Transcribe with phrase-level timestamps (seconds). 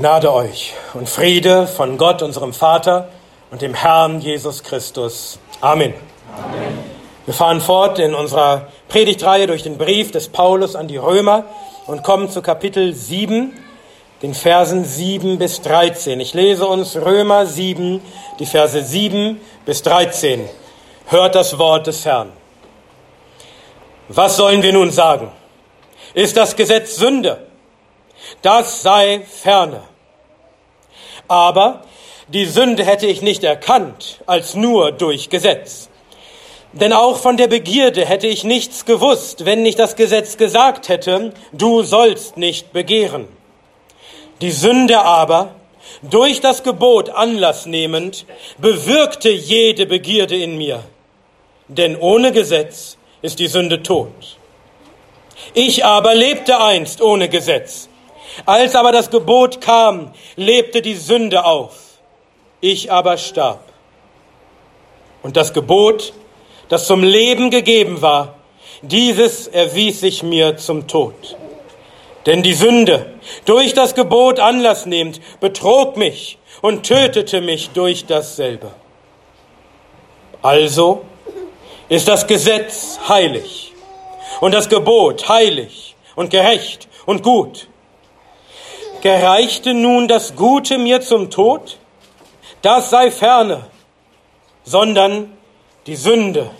[0.00, 3.10] Gnade euch und Friede von Gott, unserem Vater
[3.50, 5.38] und dem Herrn Jesus Christus.
[5.60, 5.92] Amen.
[6.38, 6.78] Amen.
[7.26, 11.44] Wir fahren fort in unserer Predigtreihe durch den Brief des Paulus an die Römer
[11.86, 13.52] und kommen zu Kapitel 7,
[14.22, 16.18] den Versen 7 bis 13.
[16.18, 18.00] Ich lese uns Römer 7,
[18.38, 20.48] die Verse 7 bis 13.
[21.08, 22.32] Hört das Wort des Herrn.
[24.08, 25.30] Was sollen wir nun sagen?
[26.14, 27.46] Ist das Gesetz Sünde?
[28.40, 29.89] Das sei ferne.
[31.30, 31.84] Aber
[32.26, 35.88] die Sünde hätte ich nicht erkannt als nur durch Gesetz.
[36.72, 41.32] Denn auch von der Begierde hätte ich nichts gewusst, wenn nicht das Gesetz gesagt hätte,
[41.52, 43.28] du sollst nicht begehren.
[44.40, 45.54] Die Sünde aber,
[46.02, 48.26] durch das Gebot Anlass nehmend,
[48.58, 50.82] bewirkte jede Begierde in mir.
[51.68, 54.36] Denn ohne Gesetz ist die Sünde tot.
[55.54, 57.89] Ich aber lebte einst ohne Gesetz.
[58.46, 61.76] Als aber das Gebot kam, lebte die Sünde auf.
[62.60, 63.60] Ich aber starb.
[65.22, 66.12] Und das Gebot,
[66.68, 68.36] das zum Leben gegeben war,
[68.82, 71.36] dieses erwies sich mir zum Tod.
[72.26, 78.70] Denn die Sünde, durch das Gebot Anlass nehmend, betrog mich und tötete mich durch dasselbe.
[80.42, 81.02] Also
[81.88, 83.72] ist das Gesetz heilig
[84.40, 87.69] und das Gebot heilig und gerecht und gut.
[89.02, 91.78] Gereichte nun das Gute mir zum Tod?
[92.62, 93.66] Das sei ferne,
[94.64, 95.32] sondern
[95.86, 96.50] die Sünde,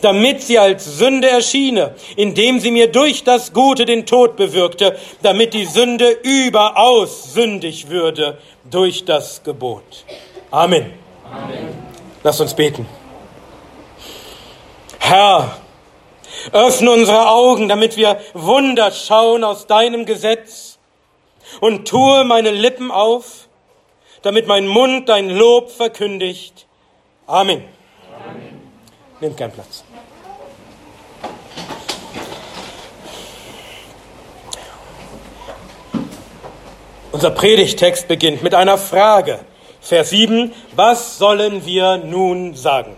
[0.00, 5.54] damit sie als Sünde erschiene, indem sie mir durch das Gute den Tod bewirkte, damit
[5.54, 8.38] die Sünde überaus sündig würde
[8.70, 10.04] durch das Gebot.
[10.52, 10.92] Amen.
[11.32, 11.68] Amen.
[12.22, 12.86] Lass uns beten.
[15.00, 15.56] Herr,
[16.52, 20.71] öffne unsere Augen, damit wir Wunder schauen aus deinem Gesetz
[21.60, 23.48] und tue meine Lippen auf,
[24.22, 26.66] damit mein Mund dein Lob verkündigt.
[27.26, 27.64] Amen.
[28.24, 28.60] Amen.
[29.20, 29.84] Nehmt gern Platz.
[37.12, 39.40] Unser Predigtext beginnt mit einer Frage.
[39.82, 40.52] Vers 7.
[40.74, 42.96] Was sollen wir nun sagen?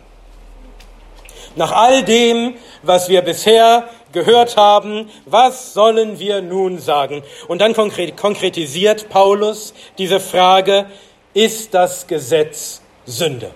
[1.57, 7.23] Nach all dem, was wir bisher gehört haben, was sollen wir nun sagen?
[7.49, 10.87] Und dann konkretisiert Paulus diese Frage,
[11.35, 13.51] ist das Gesetz Sünde?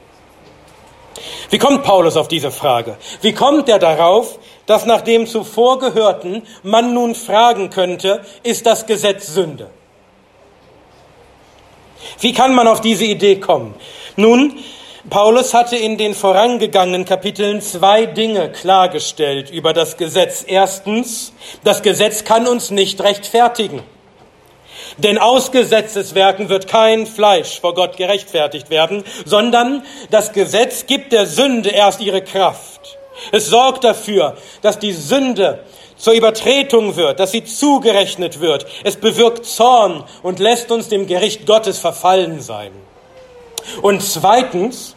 [1.51, 2.99] Wie kommt Paulus auf diese Frage?
[3.23, 8.87] Wie kommt er darauf, dass nach dem zuvor Gehörten man nun fragen könnte, ist das
[8.87, 9.71] Gesetz Sünde?
[12.21, 13.75] Wie kann man auf diese Idee kommen?
[14.17, 14.59] Nun,
[15.11, 20.45] Paulus hatte in den vorangegangenen Kapiteln zwei Dinge klargestellt über das Gesetz.
[20.47, 21.33] Erstens,
[21.65, 23.83] das Gesetz kann uns nicht rechtfertigen.
[24.99, 31.27] Denn aus Gesetzeswerken wird kein Fleisch vor Gott gerechtfertigt werden, sondern das Gesetz gibt der
[31.27, 32.99] Sünde erst ihre Kraft.
[33.33, 35.65] Es sorgt dafür, dass die Sünde
[35.97, 38.67] zur Übertretung wird, dass sie zugerechnet wird.
[38.85, 42.73] Es bewirkt Zorn und lässt uns dem Gericht Gottes verfallen sein.
[43.83, 44.95] Und zweitens,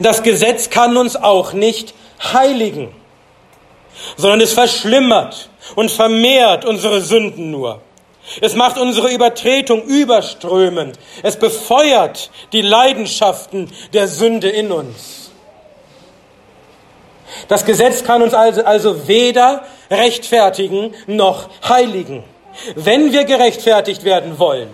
[0.00, 1.94] das Gesetz kann uns auch nicht
[2.32, 2.94] heiligen,
[4.16, 7.80] sondern es verschlimmert und vermehrt unsere Sünden nur.
[8.40, 10.98] Es macht unsere Übertretung überströmend.
[11.22, 15.30] Es befeuert die Leidenschaften der Sünde in uns.
[17.48, 22.24] Das Gesetz kann uns also, also weder rechtfertigen noch heiligen.
[22.74, 24.68] Wenn wir gerechtfertigt werden wollen,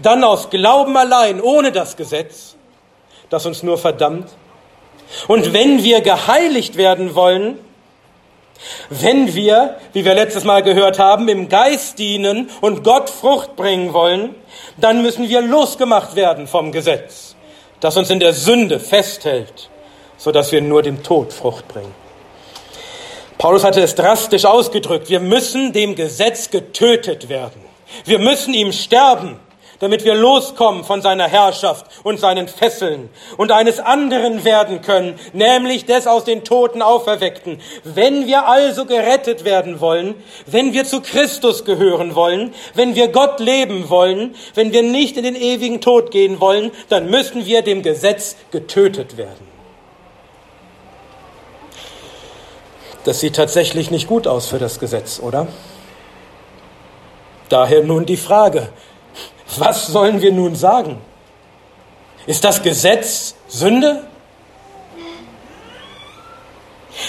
[0.00, 2.56] dann aus Glauben allein, ohne das Gesetz,
[3.32, 4.28] das uns nur verdammt.
[5.28, 7.58] Und wenn wir geheiligt werden wollen,
[8.90, 13.92] wenn wir, wie wir letztes Mal gehört haben, im Geist dienen und Gott Frucht bringen
[13.92, 14.34] wollen,
[14.76, 17.34] dann müssen wir losgemacht werden vom Gesetz,
[17.80, 19.70] das uns in der Sünde festhält,
[20.16, 21.94] so dass wir nur dem Tod Frucht bringen.
[23.38, 25.10] Paulus hatte es drastisch ausgedrückt.
[25.10, 27.60] Wir müssen dem Gesetz getötet werden.
[28.04, 29.40] Wir müssen ihm sterben
[29.82, 35.86] damit wir loskommen von seiner Herrschaft und seinen Fesseln und eines anderen werden können, nämlich
[35.86, 37.60] des aus den Toten auferweckten.
[37.82, 40.14] Wenn wir also gerettet werden wollen,
[40.46, 45.24] wenn wir zu Christus gehören wollen, wenn wir Gott leben wollen, wenn wir nicht in
[45.24, 49.48] den ewigen Tod gehen wollen, dann müssen wir dem Gesetz getötet werden.
[53.02, 55.48] Das sieht tatsächlich nicht gut aus für das Gesetz, oder?
[57.48, 58.68] Daher nun die Frage,
[59.60, 60.98] was sollen wir nun sagen?
[62.26, 64.04] Ist das Gesetz Sünde?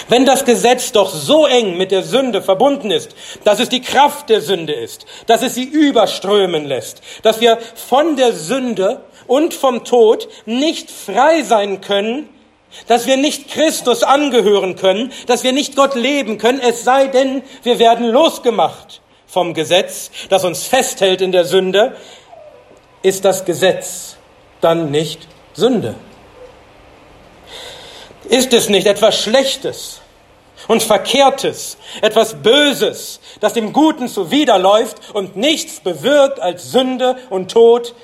[0.08, 3.14] Wenn das Gesetz doch so eng mit der Sünde verbunden ist,
[3.44, 8.16] dass es die Kraft der Sünde ist, dass es sie überströmen lässt, dass wir von
[8.16, 12.28] der Sünde und vom Tod nicht frei sein können,
[12.88, 17.42] dass wir nicht Christus angehören können, dass wir nicht Gott leben können, es sei denn,
[17.62, 21.96] wir werden losgemacht vom Gesetz, das uns festhält in der Sünde,
[23.04, 24.16] ist das Gesetz
[24.60, 25.94] dann nicht Sünde?
[28.24, 30.00] Ist es nicht etwas Schlechtes
[30.68, 37.94] und Verkehrtes, etwas Böses, das dem Guten zuwiderläuft und nichts bewirkt als Sünde und Tod?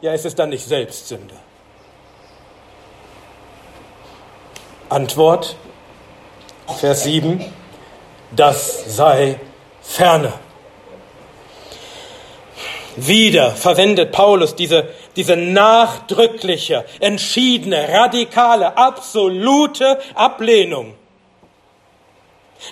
[0.00, 1.34] Ja, ist es dann nicht selbst Sünde?
[4.88, 5.54] Antwort,
[6.78, 7.44] Vers 7,
[8.30, 9.38] das sei
[9.82, 10.32] ferne.
[12.96, 20.94] Wieder verwendet Paulus diese, diese nachdrückliche, entschiedene, radikale, absolute Ablehnung.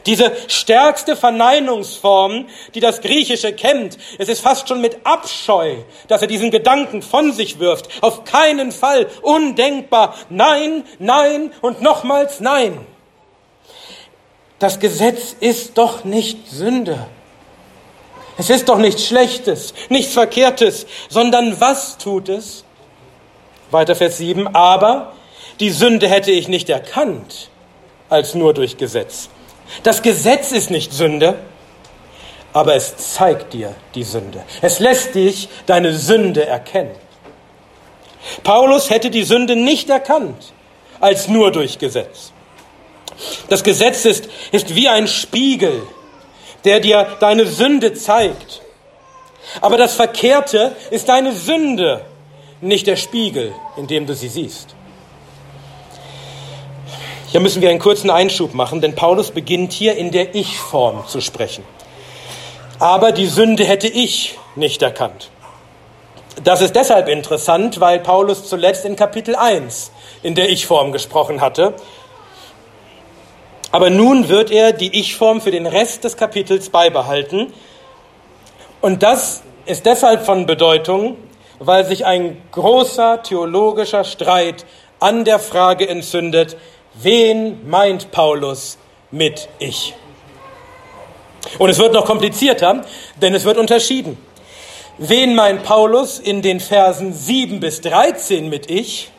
[0.06, 3.98] Diese stärkste Verneinungsform, die das Griechische kennt.
[4.18, 5.76] Es ist fast schon mit Abscheu,
[6.08, 8.02] dass er diesen Gedanken von sich wirft.
[8.02, 9.06] Auf keinen Fall.
[9.20, 10.14] Undenkbar.
[10.30, 12.78] Nein, nein und nochmals nein.
[14.58, 17.06] Das Gesetz ist doch nicht Sünde.
[18.36, 22.64] Es ist doch nichts Schlechtes, nichts Verkehrtes, sondern was tut es?
[23.70, 25.12] Weiter Vers 7, aber
[25.60, 27.50] die Sünde hätte ich nicht erkannt,
[28.08, 29.28] als nur durch Gesetz.
[29.82, 31.36] Das Gesetz ist nicht Sünde,
[32.52, 34.42] aber es zeigt dir die Sünde.
[34.62, 36.94] Es lässt dich deine Sünde erkennen.
[38.42, 40.52] Paulus hätte die Sünde nicht erkannt,
[41.00, 42.32] als nur durch Gesetz.
[43.48, 45.82] Das Gesetz ist, ist wie ein Spiegel,
[46.64, 48.62] der dir deine Sünde zeigt.
[49.60, 52.04] Aber das Verkehrte ist deine Sünde,
[52.60, 54.74] nicht der Spiegel, in dem du sie siehst.
[57.30, 61.20] Hier müssen wir einen kurzen Einschub machen, denn Paulus beginnt hier in der Ich-Form zu
[61.20, 61.64] sprechen.
[62.78, 65.30] Aber die Sünde hätte ich nicht erkannt.
[66.42, 71.74] Das ist deshalb interessant, weil Paulus zuletzt in Kapitel 1 in der Ich-Form gesprochen hatte
[73.74, 77.52] aber nun wird er die Ich-Form für den Rest des Kapitels beibehalten.
[78.80, 81.16] Und das ist deshalb von Bedeutung,
[81.58, 84.64] weil sich ein großer theologischer Streit
[85.00, 86.56] an der Frage entzündet,
[86.94, 88.78] wen meint Paulus
[89.10, 89.96] mit Ich?
[91.58, 92.84] Und es wird noch komplizierter,
[93.20, 94.16] denn es wird unterschieden.
[94.98, 99.10] Wen meint Paulus in den Versen 7 bis 13 mit Ich?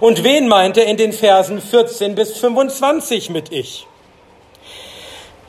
[0.00, 3.86] Und wen meint er in den Versen 14 bis 25 mit ich?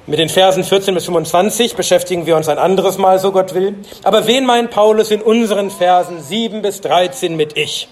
[0.06, 3.76] Mit den Versen 14 bis 25 beschäftigen wir uns ein anderes Mal, so Gott will.
[4.04, 7.88] Aber wen meint Paulus in unseren Versen 7 bis 13 mit ich?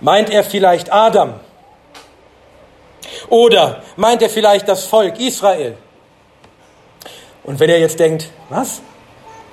[0.00, 1.40] Meint er vielleicht Adam?
[3.28, 5.76] Oder meint er vielleicht das Volk Israel?
[7.42, 8.80] Und wenn er jetzt denkt, was?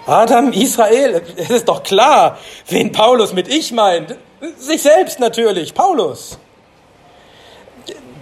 [0.05, 2.37] Adam, Israel, es ist doch klar,
[2.67, 4.17] wen Paulus mit ich meint.
[4.57, 6.37] Sich selbst natürlich, Paulus.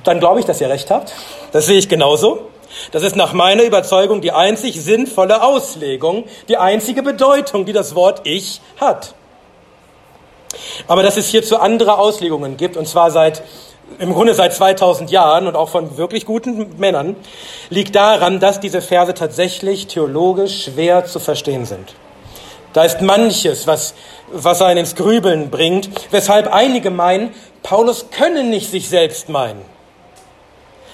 [0.03, 1.13] Dann glaube ich, dass ihr recht habt.
[1.51, 2.49] Das sehe ich genauso.
[2.91, 8.21] Das ist nach meiner Überzeugung die einzig sinnvolle Auslegung, die einzige Bedeutung, die das Wort
[8.23, 9.15] Ich hat.
[10.87, 13.41] Aber dass es hierzu andere Auslegungen gibt, und zwar seit
[13.99, 17.15] im Grunde seit 2000 Jahren und auch von wirklich guten Männern,
[17.69, 21.93] liegt daran, dass diese Verse tatsächlich theologisch schwer zu verstehen sind.
[22.73, 23.93] Da ist manches, was,
[24.31, 29.61] was einen ins Grübeln bringt, weshalb einige meinen, Paulus könne nicht sich selbst meinen,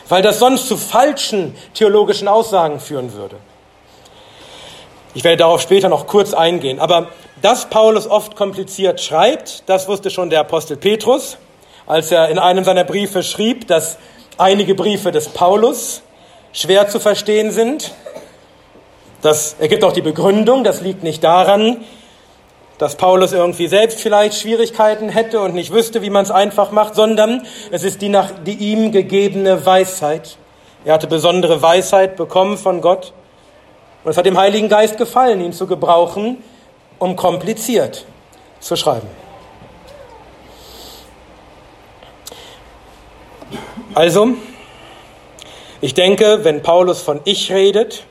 [0.10, 3.38] weil das sonst zu falschen theologischen Aussagen führen würde.
[5.14, 7.08] Ich werde darauf später noch kurz eingehen, aber
[7.42, 11.38] dass Paulus oft kompliziert schreibt, das wusste schon der Apostel Petrus,
[11.86, 13.98] als er in einem seiner Briefe schrieb, dass
[14.38, 16.02] einige Briefe des Paulus
[16.52, 17.92] schwer zu verstehen sind
[19.28, 21.84] das ergibt auch die Begründung, das liegt nicht daran,
[22.78, 26.96] dass Paulus irgendwie selbst vielleicht Schwierigkeiten hätte und nicht wüsste, wie man es einfach macht,
[26.96, 30.38] sondern es ist die nach die ihm gegebene Weisheit.
[30.86, 33.12] Er hatte besondere Weisheit bekommen von Gott
[34.06, 36.42] und es hat dem Heiligen Geist gefallen, ihn zu gebrauchen,
[36.98, 38.06] um kompliziert
[38.62, 39.10] zu schreiben.
[43.94, 44.30] Also,
[45.82, 48.06] ich denke, wenn Paulus von Ich redet,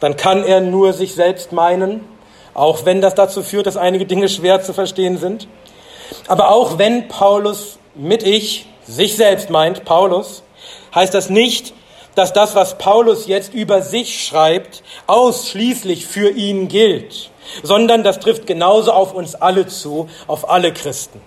[0.00, 2.06] dann kann er nur sich selbst meinen,
[2.54, 5.46] auch wenn das dazu führt, dass einige Dinge schwer zu verstehen sind.
[6.26, 10.42] Aber auch wenn Paulus mit ich sich selbst meint, Paulus,
[10.94, 11.74] heißt das nicht,
[12.14, 17.30] dass das, was Paulus jetzt über sich schreibt, ausschließlich für ihn gilt,
[17.62, 21.20] sondern das trifft genauso auf uns alle zu, auf alle Christen.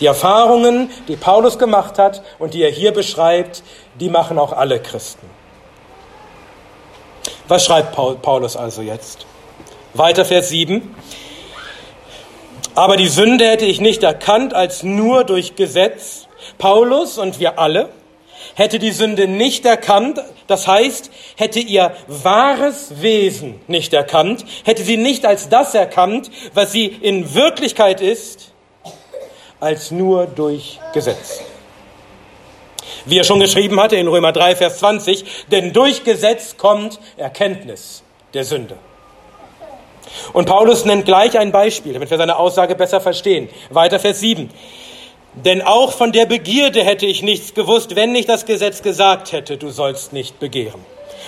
[0.00, 3.62] Die Erfahrungen, die Paulus gemacht hat und die er hier beschreibt,
[4.00, 5.30] die machen auch alle Christen.
[7.46, 9.26] Was schreibt Paulus also jetzt?
[9.92, 10.94] Weiter Vers 7.
[12.74, 16.26] Aber die Sünde hätte ich nicht erkannt als nur durch Gesetz.
[16.58, 17.90] Paulus und wir alle
[18.54, 24.96] hätte die Sünde nicht erkannt, das heißt, hätte ihr wahres Wesen nicht erkannt, hätte sie
[24.96, 28.52] nicht als das erkannt, was sie in Wirklichkeit ist,
[29.60, 31.40] als nur durch Gesetz.
[33.04, 38.02] Wie er schon geschrieben hatte in Römer 3, Vers 20, denn durch Gesetz kommt Erkenntnis
[38.32, 38.76] der Sünde.
[40.32, 43.48] Und Paulus nennt gleich ein Beispiel, damit wir seine Aussage besser verstehen.
[43.70, 44.50] Weiter Vers 7.
[45.34, 49.56] Denn auch von der Begierde hätte ich nichts gewusst, wenn nicht das Gesetz gesagt hätte,
[49.56, 50.80] du sollst nicht begehren.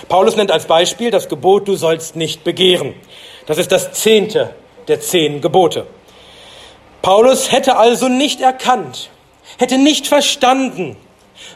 [0.07, 2.93] Paulus nennt als Beispiel das Gebot, du sollst nicht begehren.
[3.47, 4.53] Das ist das zehnte
[4.87, 5.87] der zehn Gebote.
[7.01, 9.09] Paulus hätte also nicht erkannt,
[9.57, 10.95] hätte nicht verstanden,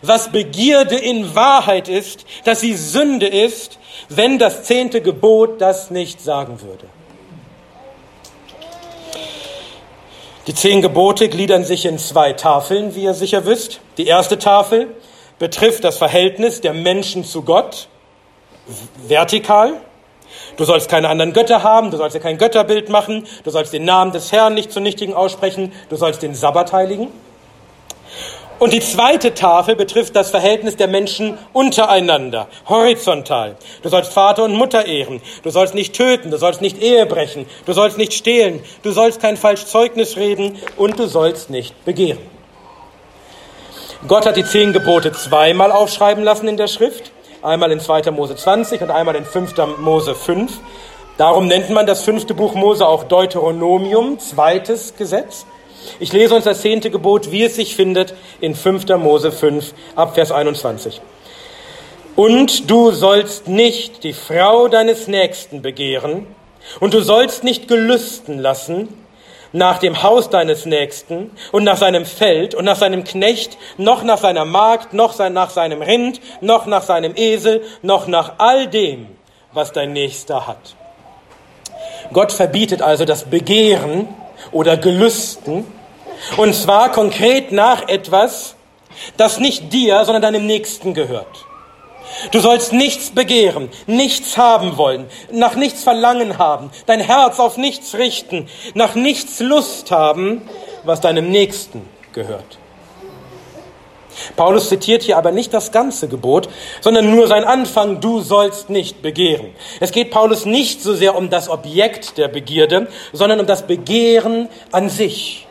[0.02, 6.22] was Begierde in Wahrheit ist, dass sie Sünde ist, wenn das zehnte Gebot das nicht
[6.22, 6.88] sagen würde.
[10.48, 13.80] Die zehn Gebote gliedern sich in zwei Tafeln, wie ihr sicher wisst.
[13.98, 14.96] Die erste Tafel
[15.38, 17.88] betrifft das Verhältnis der Menschen zu Gott,
[19.08, 19.74] vertikal.
[20.58, 23.86] Du sollst keine anderen Götter haben, du sollst dir kein Götterbild machen, du sollst den
[23.86, 27.10] Namen des Herrn nicht zunichtigen aussprechen, du sollst den Sabbat heiligen.
[28.62, 33.56] Und die zweite Tafel betrifft das Verhältnis der Menschen untereinander, horizontal.
[33.82, 37.48] Du sollst Vater und Mutter ehren, du sollst nicht töten, du sollst nicht Ehe brechen,
[37.66, 42.20] du sollst nicht stehlen, du sollst kein falsch Zeugnis reden und du sollst nicht begehren.
[44.08, 48.12] Gott hat die zehn Gebote zweimal aufschreiben lassen in der Schrift, einmal in 2.
[48.12, 49.56] Mose 20 und einmal in 5.
[49.80, 50.52] Mose 5.
[51.18, 55.48] Darum nennt man das fünfte Buch Mose auch Deuteronomium, zweites Gesetz.
[56.00, 58.88] Ich lese uns das zehnte Gebot, wie es sich findet, in 5.
[58.98, 61.02] Mose 5, Abvers 21.
[62.16, 66.28] Und du sollst nicht die Frau deines Nächsten begehren,
[66.80, 68.90] und du sollst nicht gelüsten lassen
[69.54, 74.18] nach dem Haus deines Nächsten und nach seinem Feld und nach seinem Knecht, noch nach
[74.18, 79.08] seiner Magd, noch nach seinem Rind, noch nach seinem Esel, noch nach all dem,
[79.52, 80.76] was dein Nächster hat.
[82.14, 84.08] Gott verbietet also das Begehren
[84.52, 85.66] oder Gelüsten.
[86.38, 88.56] Und zwar konkret nach etwas,
[89.18, 91.46] das nicht dir, sondern deinem Nächsten gehört.
[92.32, 97.96] Du sollst nichts begehren, nichts haben wollen, nach nichts verlangen haben, dein Herz auf nichts
[97.96, 100.42] richten, nach nichts Lust haben,
[100.84, 102.58] was deinem Nächsten gehört.
[104.36, 106.50] Paulus zitiert hier aber nicht das ganze Gebot,
[106.82, 109.54] sondern nur sein Anfang, du sollst nicht begehren.
[109.80, 114.50] Es geht Paulus nicht so sehr um das Objekt der Begierde, sondern um das Begehren
[114.72, 115.48] an sich,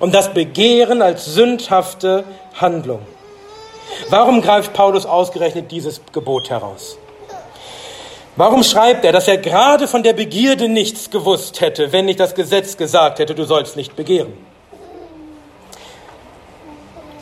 [0.00, 3.00] um das Begehren als sündhafte Handlung.
[4.08, 6.98] Warum greift Paulus ausgerechnet dieses Gebot heraus?
[8.36, 12.34] Warum schreibt er, dass er gerade von der Begierde nichts gewusst hätte, wenn nicht das
[12.34, 14.32] Gesetz gesagt hätte, du sollst nicht begehren?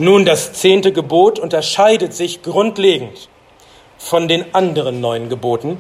[0.01, 3.29] Nun, das zehnte Gebot unterscheidet sich grundlegend
[3.99, 5.79] von den anderen neun Geboten,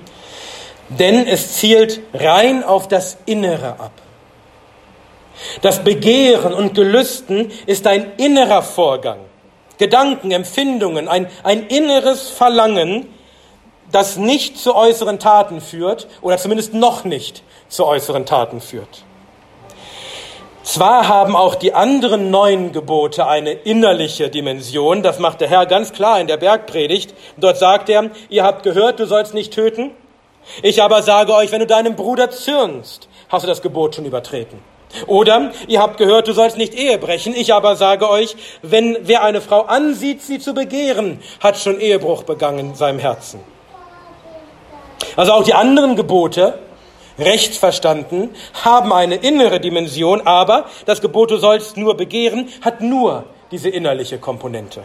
[0.90, 3.92] denn es zielt rein auf das Innere ab.
[5.62, 9.20] Das Begehren und Gelüsten ist ein innerer Vorgang.
[9.78, 13.06] Gedanken, Empfindungen, ein, ein inneres Verlangen,
[13.90, 19.02] das nicht zu äußeren Taten führt oder zumindest noch nicht zu äußeren Taten führt.
[20.62, 25.92] Zwar haben auch die anderen neun Gebote eine innerliche Dimension, das macht der Herr ganz
[25.92, 27.14] klar in der Bergpredigt.
[27.38, 29.90] Dort sagt er, ihr habt gehört, du sollst nicht töten.
[30.62, 34.58] Ich aber sage euch, wenn du deinem Bruder zürnst, hast du das Gebot schon übertreten.
[35.06, 37.34] Oder ihr habt gehört, du sollst nicht Ehe brechen.
[37.34, 42.24] Ich aber sage euch, wenn wer eine Frau ansieht, sie zu begehren, hat schon Ehebruch
[42.24, 43.40] begangen in seinem Herzen.
[45.16, 46.58] Also auch die anderen Gebote
[47.22, 48.30] recht verstanden,
[48.64, 54.18] haben eine innere Dimension, aber das Gebot, du sollst nur begehren, hat nur diese innerliche
[54.18, 54.82] Komponente.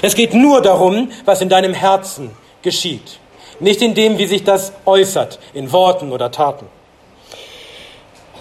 [0.00, 2.30] Es geht nur darum, was in deinem Herzen
[2.62, 3.18] geschieht,
[3.60, 6.66] nicht in dem, wie sich das äußert, in Worten oder Taten.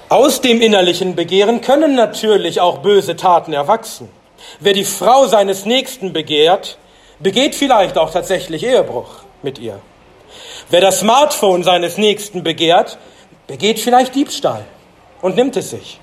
[0.10, 4.10] Aus dem innerlichen Begehren können natürlich auch böse Taten erwachsen.
[4.60, 6.78] Wer die Frau seines Nächsten begehrt,
[7.20, 9.08] begeht vielleicht auch tatsächlich Ehebruch
[9.42, 9.80] mit ihr.
[10.72, 12.98] Wer das Smartphone seines Nächsten begehrt,
[13.46, 14.64] begeht vielleicht Diebstahl
[15.22, 16.00] und nimmt es sich.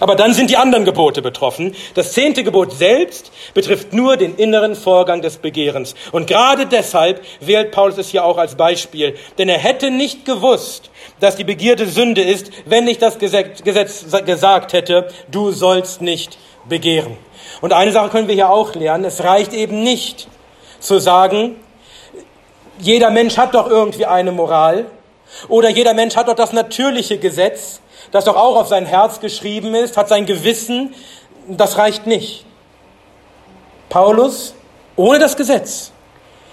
[0.00, 1.74] Aber dann sind die anderen Gebote betroffen.
[1.94, 5.94] Das zehnte Gebot selbst betrifft nur den inneren Vorgang des Begehrens.
[6.12, 9.16] Und gerade deshalb wählt Paulus es hier auch als Beispiel.
[9.38, 10.90] Denn er hätte nicht gewusst,
[11.20, 16.36] dass die Begierde Sünde ist, wenn nicht das Gesetz gesagt hätte, du sollst nicht
[16.68, 17.16] begehren.
[17.62, 19.06] Und eine Sache können wir hier auch lernen.
[19.06, 20.28] Es reicht eben nicht
[20.80, 21.56] zu sagen,
[22.78, 24.86] jeder Mensch hat doch irgendwie eine Moral
[25.48, 27.80] oder jeder Mensch hat doch das natürliche Gesetz
[28.14, 30.94] das doch auch auf sein Herz geschrieben ist, hat sein Gewissen,
[31.48, 32.44] das reicht nicht.
[33.88, 34.54] Paulus,
[34.94, 35.90] ohne das Gesetz,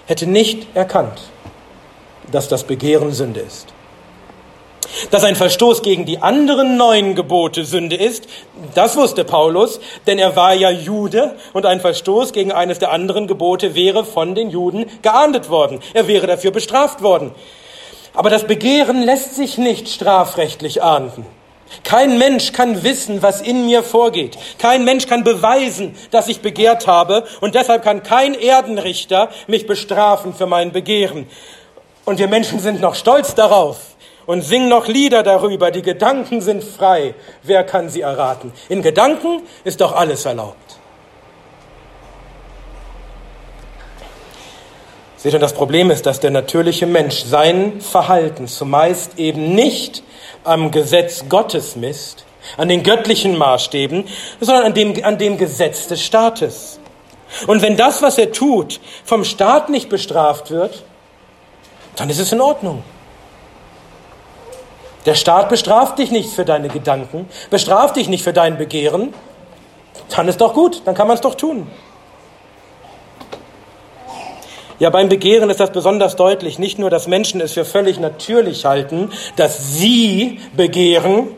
[0.06, 1.22] hätte nicht erkannt,
[2.32, 3.68] dass das Begehren Sünde ist.
[5.10, 8.26] Dass ein Verstoß gegen die anderen neun Gebote Sünde ist,
[8.74, 13.26] das wusste Paulus, denn er war ja Jude und ein Verstoß gegen eines der anderen
[13.26, 15.80] Gebote wäre von den Juden geahndet worden.
[15.94, 17.32] Er wäre dafür bestraft worden.
[18.14, 21.24] Aber das Begehren lässt sich nicht strafrechtlich ahnden.
[21.84, 24.36] Kein Mensch kann wissen, was in mir vorgeht.
[24.58, 27.24] Kein Mensch kann beweisen, dass ich begehrt habe.
[27.40, 31.26] Und deshalb kann kein Erdenrichter mich bestrafen für mein Begehren.
[32.04, 33.91] Und wir Menschen sind noch stolz darauf
[34.26, 35.70] und singen noch Lieder darüber.
[35.70, 37.14] Die Gedanken sind frei.
[37.42, 38.52] Wer kann sie erraten?
[38.68, 40.56] In Gedanken ist doch alles erlaubt.
[45.16, 50.02] Seht ihr, das Problem ist, dass der natürliche Mensch sein Verhalten zumeist eben nicht
[50.42, 52.24] am Gesetz Gottes misst,
[52.56, 54.04] an den göttlichen Maßstäben,
[54.40, 56.80] sondern an dem, an dem Gesetz des Staates.
[57.46, 60.82] Und wenn das, was er tut, vom Staat nicht bestraft wird,
[61.94, 62.82] dann ist es in Ordnung.
[65.06, 69.12] Der Staat bestraft dich nicht für deine Gedanken, bestraft dich nicht für dein Begehren,
[70.16, 71.66] dann ist doch gut, dann kann man es doch tun.
[74.78, 76.58] Ja, beim Begehren ist das besonders deutlich.
[76.58, 81.28] Nicht nur, dass Menschen es für völlig natürlich halten, dass sie begehren.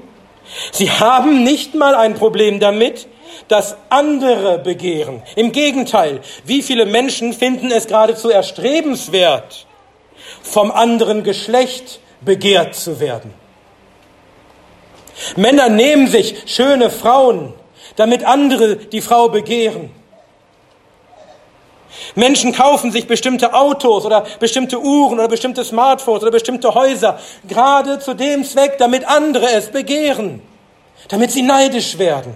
[0.72, 3.06] Sie haben nicht mal ein Problem damit,
[3.48, 5.22] dass andere begehren.
[5.36, 9.66] Im Gegenteil, wie viele Menschen finden es geradezu erstrebenswert,
[10.42, 13.43] vom anderen Geschlecht begehrt zu werden.
[15.36, 17.52] Männer nehmen sich schöne Frauen,
[17.96, 19.90] damit andere die Frau begehren.
[22.14, 27.18] Menschen kaufen sich bestimmte Autos oder bestimmte Uhren oder bestimmte Smartphones oder bestimmte Häuser,
[27.48, 30.42] gerade zu dem Zweck, damit andere es begehren,
[31.08, 32.34] damit sie neidisch werden.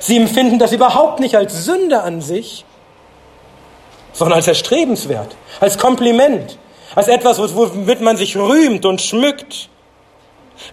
[0.00, 2.64] Sie empfinden das überhaupt nicht als Sünde an sich,
[4.12, 6.58] sondern als erstrebenswert, als Kompliment,
[6.94, 9.68] als etwas, womit man sich rühmt und schmückt,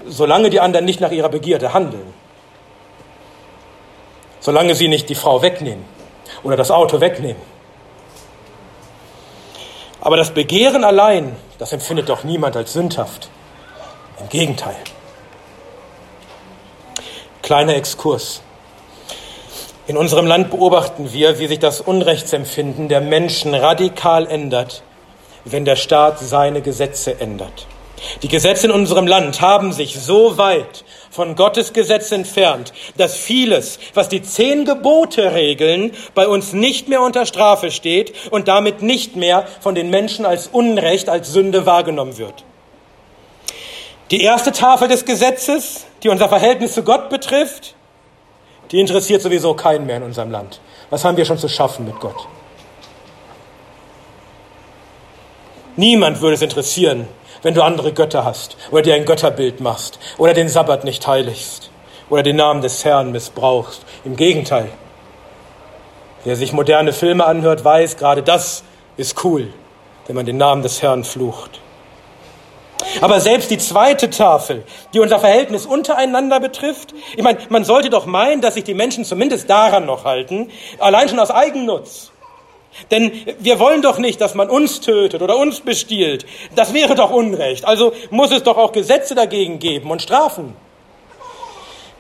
[0.06, 2.13] solange die anderen nicht nach ihrer Begierde handeln,
[4.39, 5.86] solange sie nicht die Frau wegnehmen
[6.44, 7.41] oder das Auto wegnehmen.
[10.02, 13.30] Aber das Begehren allein, das empfindet doch niemand als sündhaft.
[14.20, 14.76] Im Gegenteil.
[17.44, 18.41] Kleiner Exkurs.
[19.88, 24.84] In unserem Land beobachten wir, wie sich das Unrechtsempfinden der Menschen radikal ändert,
[25.44, 27.67] wenn der Staat seine Gesetze ändert.
[28.22, 33.80] Die Gesetze in unserem Land haben sich so weit von Gottes Gesetz entfernt, dass vieles,
[33.94, 39.16] was die zehn Gebote regeln, bei uns nicht mehr unter Strafe steht und damit nicht
[39.16, 42.44] mehr von den Menschen als Unrecht, als Sünde wahrgenommen wird.
[44.10, 47.76] Die erste Tafel des Gesetzes, die unser Verhältnis zu Gott betrifft,
[48.72, 50.60] die interessiert sowieso keinen mehr in unserem Land.
[50.90, 52.28] Was haben wir schon zu schaffen mit Gott?
[55.78, 57.08] Niemand würde es interessieren,
[57.41, 61.71] wenn du andere Götter hast oder dir ein Götterbild machst oder den Sabbat nicht heiligst
[62.10, 63.84] oder den Namen des Herrn missbrauchst.
[64.04, 64.69] Im Gegenteil.
[66.23, 68.63] Wer sich moderne Filme anhört, weiß, gerade das
[68.97, 69.51] ist cool,
[70.06, 71.60] wenn man den Namen des Herrn flucht.
[72.99, 78.06] Aber selbst die zweite Tafel, die unser Verhältnis untereinander betrifft, ich meine, man sollte doch
[78.06, 82.11] meinen, dass sich die Menschen zumindest daran noch halten, allein schon aus Eigennutz.
[82.90, 86.26] Denn wir wollen doch nicht, dass man uns tötet oder uns bestiehlt.
[86.56, 87.66] Das wäre doch Unrecht.
[87.66, 90.56] Also muss es doch auch Gesetze dagegen geben und Strafen.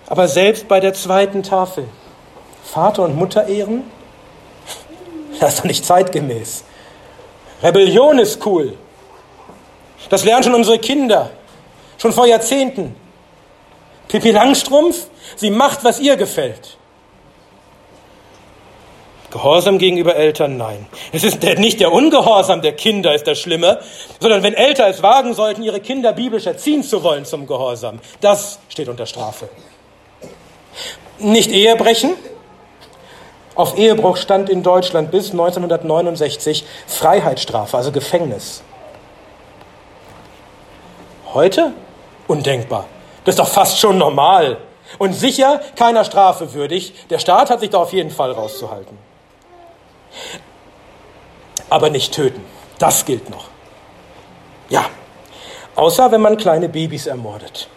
[0.07, 1.87] Aber selbst bei der zweiten Tafel,
[2.63, 3.83] Vater und Mutter ehren,
[5.39, 6.63] das ist doch nicht zeitgemäß.
[7.63, 8.77] Rebellion ist cool.
[10.09, 11.31] Das lernen schon unsere Kinder,
[11.97, 12.95] schon vor Jahrzehnten.
[14.07, 15.07] Pippi Langstrumpf,
[15.37, 16.77] sie macht, was ihr gefällt.
[19.31, 20.57] Gehorsam gegenüber Eltern?
[20.57, 20.85] Nein.
[21.11, 23.79] Es ist nicht der Ungehorsam der Kinder ist das Schlimme,
[24.19, 27.99] sondern wenn Eltern es wagen sollten, ihre Kinder biblisch erziehen zu wollen zum Gehorsam.
[28.19, 29.49] Das steht unter Strafe.
[31.19, 32.11] Nicht Ehebrechen.
[33.55, 38.63] Auf Ehebruch stand in Deutschland bis 1969 Freiheitsstrafe, also Gefängnis.
[41.33, 41.73] Heute?
[42.27, 42.85] Undenkbar.
[43.23, 44.57] Das ist doch fast schon normal.
[44.97, 46.93] und sicher keiner Strafe würdig.
[47.09, 49.10] Der Staat hat sich da auf jeden Fall rauszuhalten.
[51.69, 52.43] Aber nicht töten,
[52.79, 53.45] das gilt noch.
[54.69, 54.85] Ja,
[55.75, 57.67] außer wenn man kleine Babys ermordet.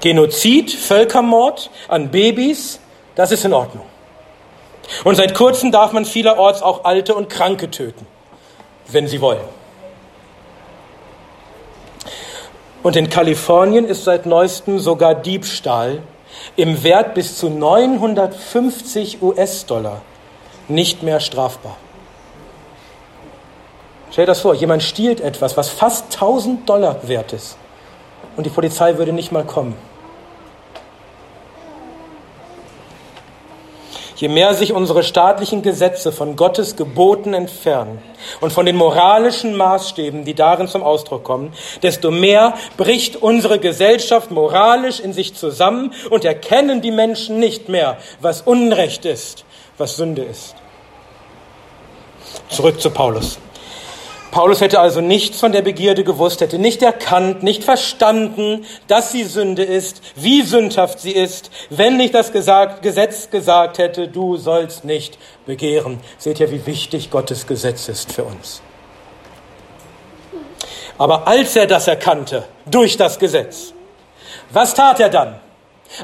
[0.00, 2.80] Genozid, Völkermord an Babys,
[3.14, 3.86] das ist in Ordnung.
[5.04, 8.06] Und seit kurzem darf man vielerorts auch Alte und Kranke töten,
[8.86, 9.44] wenn sie wollen.
[12.82, 16.02] Und in Kalifornien ist seit neuestem sogar Diebstahl
[16.56, 20.00] im Wert bis zu 950 US-Dollar
[20.68, 21.76] nicht mehr strafbar.
[24.10, 27.56] Stell dir das vor, jemand stiehlt etwas, was fast 1000 Dollar wert ist
[28.36, 29.76] und die Polizei würde nicht mal kommen.
[34.18, 38.02] Je mehr sich unsere staatlichen Gesetze von Gottes Geboten entfernen
[38.40, 41.52] und von den moralischen Maßstäben, die darin zum Ausdruck kommen,
[41.84, 47.98] desto mehr bricht unsere Gesellschaft moralisch in sich zusammen und erkennen die Menschen nicht mehr,
[48.20, 49.44] was Unrecht ist,
[49.78, 50.54] was Sünde ist.
[52.48, 53.38] Zurück zu Paulus.
[54.30, 59.24] Paulus hätte also nichts von der Begierde gewusst, hätte nicht erkannt, nicht verstanden, dass sie
[59.24, 65.18] Sünde ist, wie sündhaft sie ist, wenn nicht das Gesetz gesagt hätte, du sollst nicht
[65.46, 66.00] begehren.
[66.18, 68.60] Seht ihr, wie wichtig Gottes Gesetz ist für uns.
[70.98, 73.72] Aber als er das erkannte, durch das Gesetz,
[74.50, 75.40] was tat er dann?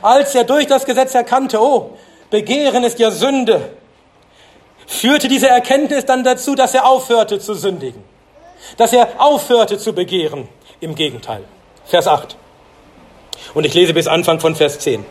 [0.01, 1.91] Als er durch das Gesetz erkannte, oh,
[2.31, 3.71] Begehren ist ja Sünde,
[4.87, 8.03] führte diese Erkenntnis dann dazu, dass er aufhörte zu sündigen
[8.77, 10.49] dass er aufhörte zu begehren.
[10.81, 11.45] Im Gegenteil.
[11.87, 12.37] Vers 8.
[13.55, 15.05] Und ich lese bis Anfang von Vers 10.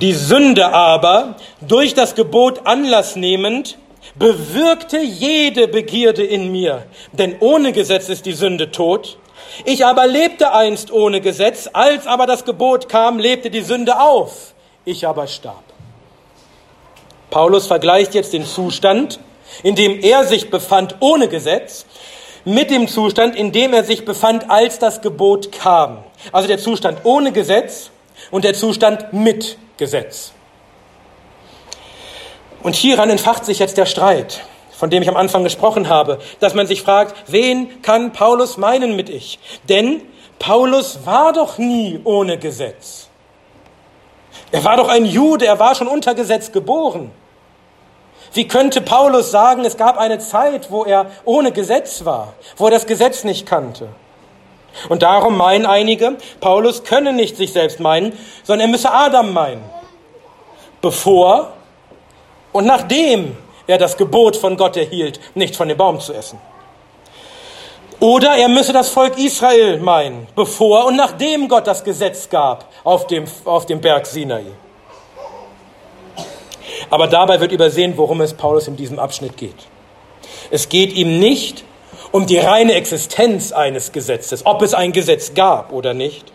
[0.00, 3.78] Die Sünde aber, durch das Gebot Anlass nehmend,
[4.14, 6.84] bewirkte jede Begierde in mir.
[7.12, 9.18] Denn ohne Gesetz ist die Sünde tot.
[9.64, 14.54] Ich aber lebte einst ohne Gesetz, als aber das Gebot kam, lebte die Sünde auf.
[14.84, 15.64] Ich aber starb.
[17.30, 19.18] Paulus vergleicht jetzt den Zustand,
[19.62, 21.86] in dem er sich befand ohne Gesetz,
[22.44, 26.04] mit dem Zustand, in dem er sich befand, als das Gebot kam.
[26.32, 27.90] Also der Zustand ohne Gesetz
[28.30, 30.32] und der Zustand mit Gesetz.
[32.62, 36.54] Und hieran entfacht sich jetzt der Streit, von dem ich am Anfang gesprochen habe, dass
[36.54, 39.38] man sich fragt, wen kann Paulus meinen mit ich?
[39.68, 40.02] Denn
[40.38, 43.05] Paulus war doch nie ohne Gesetz.
[44.52, 47.10] Er war doch ein Jude, er war schon unter Gesetz geboren.
[48.32, 52.72] Wie könnte Paulus sagen, es gab eine Zeit, wo er ohne Gesetz war, wo er
[52.72, 53.88] das Gesetz nicht kannte?
[54.88, 59.64] Und darum meinen einige, Paulus könne nicht sich selbst meinen, sondern er müsse Adam meinen.
[60.82, 61.52] Bevor
[62.52, 66.38] und nachdem er das Gebot von Gott erhielt, nicht von dem Baum zu essen.
[67.98, 73.06] Oder er müsse das Volk Israel meinen, bevor und nachdem Gott das Gesetz gab auf
[73.06, 74.44] dem, auf dem Berg Sinai.
[76.90, 79.56] Aber dabei wird übersehen, worum es Paulus in diesem Abschnitt geht.
[80.50, 81.64] Es geht ihm nicht
[82.12, 86.32] um die reine Existenz eines Gesetzes, ob es ein Gesetz gab oder nicht,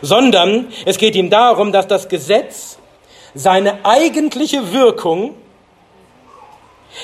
[0.00, 2.78] sondern es geht ihm darum, dass das Gesetz
[3.34, 5.34] seine eigentliche Wirkung,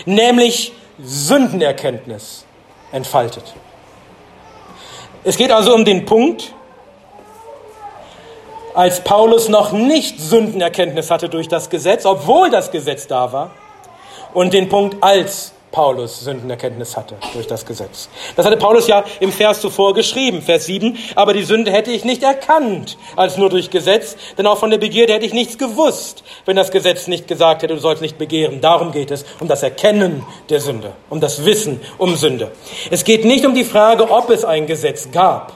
[0.06, 2.46] nämlich Sündenerkenntnis,
[2.92, 3.44] entfaltet.
[5.24, 6.52] Es geht also um den Punkt,
[8.74, 13.50] als Paulus noch nicht Sündenerkenntnis hatte durch das Gesetz, obwohl das Gesetz da war,
[14.34, 18.08] und den Punkt, als Paulus Sündenerkenntnis hatte durch das Gesetz.
[18.36, 22.04] Das hatte Paulus ja im Vers zuvor geschrieben, Vers 7, aber die Sünde hätte ich
[22.04, 26.22] nicht erkannt als nur durch Gesetz, denn auch von der Begierde hätte ich nichts gewusst,
[26.44, 28.60] wenn das Gesetz nicht gesagt hätte, du sollst nicht begehren.
[28.60, 32.52] Darum geht es, um das Erkennen der Sünde, um das Wissen um Sünde.
[32.90, 35.54] Es geht nicht um die Frage, ob es ein Gesetz gab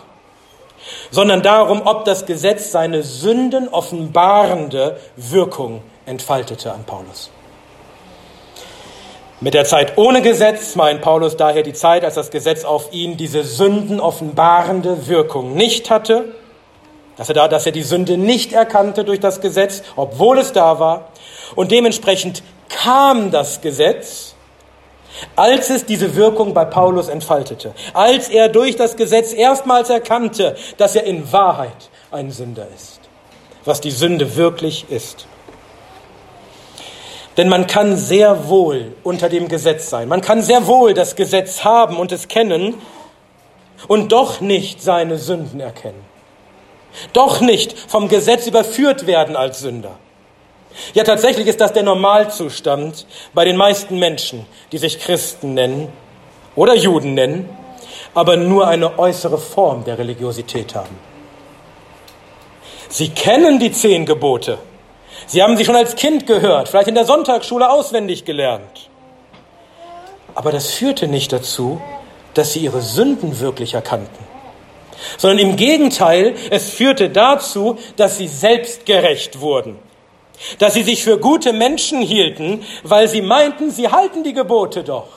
[1.10, 7.30] sondern darum, ob das Gesetz seine Sünden offenbarende Wirkung entfaltete an Paulus.
[9.40, 13.16] Mit der Zeit ohne Gesetz meint Paulus daher die Zeit, als das Gesetz auf ihn
[13.16, 16.34] diese Sünden offenbarende Wirkung nicht hatte,
[17.18, 20.78] dass er, da, dass er die Sünde nicht erkannte durch das Gesetz, obwohl es da
[20.78, 21.08] war.
[21.54, 24.36] Und dementsprechend kam das Gesetz
[25.34, 30.94] als es diese Wirkung bei Paulus entfaltete, als er durch das Gesetz erstmals erkannte, dass
[30.96, 33.00] er in Wahrheit ein Sünder ist,
[33.64, 35.26] was die Sünde wirklich ist.
[37.36, 41.64] Denn man kann sehr wohl unter dem Gesetz sein, man kann sehr wohl das Gesetz
[41.64, 42.74] haben und es kennen
[43.88, 46.02] und doch nicht seine Sünden erkennen,
[47.12, 49.98] doch nicht vom Gesetz überführt werden als Sünder.
[50.94, 55.88] Ja, tatsächlich ist das der Normalzustand bei den meisten Menschen, die sich Christen nennen
[56.54, 57.48] oder Juden nennen,
[58.14, 60.98] aber nur eine äußere Form der Religiosität haben.
[62.88, 64.58] Sie kennen die zehn Gebote.
[65.26, 68.90] Sie haben sie schon als Kind gehört, vielleicht in der Sonntagsschule auswendig gelernt.
[70.34, 71.80] Aber das führte nicht dazu,
[72.34, 74.24] dass sie ihre Sünden wirklich erkannten,
[75.16, 79.78] sondern im Gegenteil, es führte dazu, dass sie selbstgerecht wurden,
[80.58, 85.08] dass sie sich für gute Menschen hielten, weil sie meinten, sie halten die Gebote doch.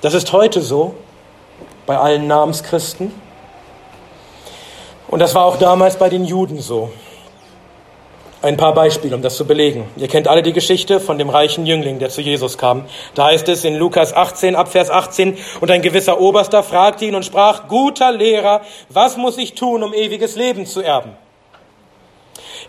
[0.00, 0.94] Das ist heute so
[1.84, 3.12] bei allen Namenschristen.
[5.10, 6.90] Und das war auch damals bei den Juden so.
[8.42, 9.86] Ein paar Beispiele, um das zu belegen.
[9.96, 12.86] Ihr kennt alle die Geschichte von dem reichen Jüngling, der zu Jesus kam.
[13.14, 17.24] Da heißt es in Lukas 18, Abvers 18, und ein gewisser Oberster fragte ihn und
[17.24, 21.10] sprach, guter Lehrer, was muss ich tun, um ewiges Leben zu erben?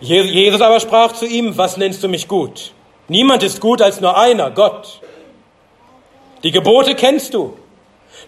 [0.00, 2.72] Jesus aber sprach zu ihm, was nennst du mich gut?
[3.06, 5.00] Niemand ist gut als nur einer, Gott.
[6.42, 7.54] Die Gebote kennst du.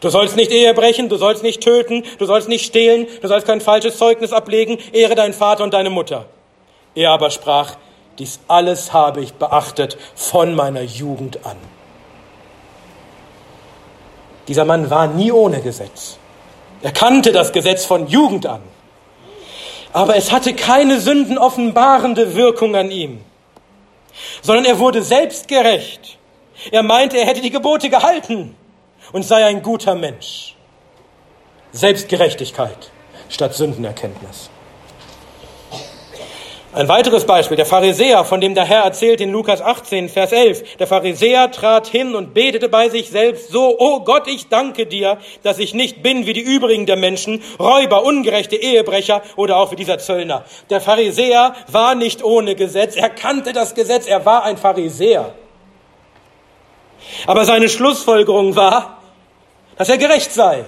[0.01, 3.47] Du sollst nicht Ehe brechen, du sollst nicht töten, du sollst nicht stehlen, du sollst
[3.47, 6.27] kein falsches Zeugnis ablegen, ehre deinen Vater und deine Mutter.
[6.95, 7.77] Er aber sprach,
[8.19, 11.57] dies alles habe ich beachtet von meiner Jugend an.
[14.47, 16.19] Dieser Mann war nie ohne Gesetz.
[16.83, 18.61] Er kannte das Gesetz von Jugend an.
[19.93, 23.21] Aber es hatte keine sündenoffenbarende Wirkung an ihm,
[24.43, 26.19] sondern er wurde selbstgerecht.
[26.71, 28.55] Er meinte, er hätte die Gebote gehalten
[29.15, 30.57] und sei ein guter Mensch.
[31.71, 32.91] Selbstgerechtigkeit
[33.29, 34.51] statt Sündenerkenntnis.
[36.73, 40.79] Ein weiteres Beispiel, der Pharisäer, von dem der Herr erzählt in Lukas 18, Vers 11.
[40.79, 45.19] Der Pharisäer trat hin und betete bei sich selbst so, oh Gott, ich danke dir,
[45.45, 49.77] dass ich nicht bin wie die übrigen der Menschen, Räuber, ungerechte Ehebrecher oder auch wie
[49.77, 50.45] dieser Zöllner.
[50.71, 55.33] Der Pharisäer war nicht ohne Gesetz, er kannte das Gesetz, er war ein Pharisäer.
[57.29, 59.04] Aber seine Schlussfolgerung war,
[59.77, 60.65] dass er gerecht sei,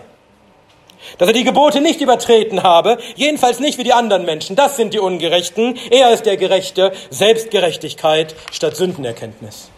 [1.18, 4.56] dass er die Gebote nicht übertreten habe, jedenfalls nicht wie die anderen Menschen.
[4.56, 5.78] Das sind die Ungerechten.
[5.90, 9.70] Er ist der Gerechte, Selbstgerechtigkeit statt Sündenerkenntnis.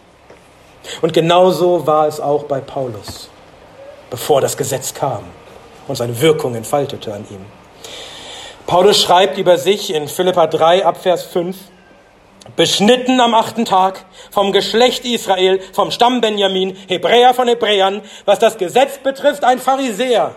[1.01, 3.29] Und genauso war es auch bei Paulus,
[4.09, 5.23] bevor das Gesetz kam
[5.87, 7.45] und seine Wirkung entfaltete an ihm.
[8.65, 11.57] Paulus schreibt über sich in Philippa 3 Abvers 5,
[12.55, 18.57] beschnitten am achten Tag, vom Geschlecht Israel, vom Stamm Benjamin, Hebräer von Hebräern, was das
[18.57, 20.35] Gesetz betrifft, ein Pharisäer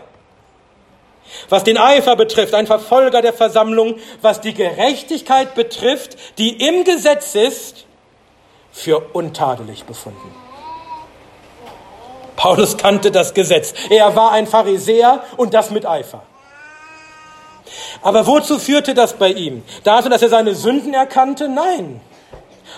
[1.48, 7.34] was den Eifer betrifft, ein Verfolger der Versammlung, was die Gerechtigkeit betrifft, die im Gesetz
[7.34, 7.86] ist,
[8.70, 10.34] für untadelig befunden.
[12.36, 13.74] Paulus kannte das Gesetz.
[13.90, 16.22] Er war ein Pharisäer und das mit Eifer.
[18.02, 19.62] Aber wozu führte das bei ihm?
[19.84, 21.48] Dazu, dass er seine Sünden erkannte?
[21.48, 22.00] Nein.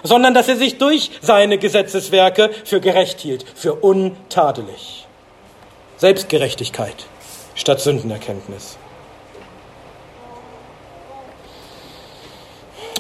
[0.03, 5.07] Sondern dass er sich durch seine Gesetzeswerke für gerecht hielt, für untadelig.
[5.97, 7.07] Selbstgerechtigkeit
[7.55, 8.77] statt Sündenerkenntnis.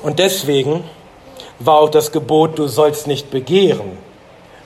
[0.02, 0.85] Und deswegen
[1.59, 3.98] war auch das Gebot, du sollst nicht begehren,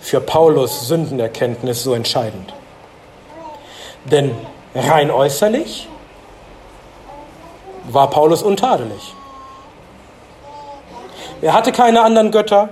[0.01, 2.53] für Paulus Sündenerkenntnis so entscheidend.
[4.05, 4.35] Denn
[4.75, 5.89] rein äußerlich
[7.93, 9.15] war Paulus untadelig.
[11.41, 12.69] Er hatte keine anderen Götter,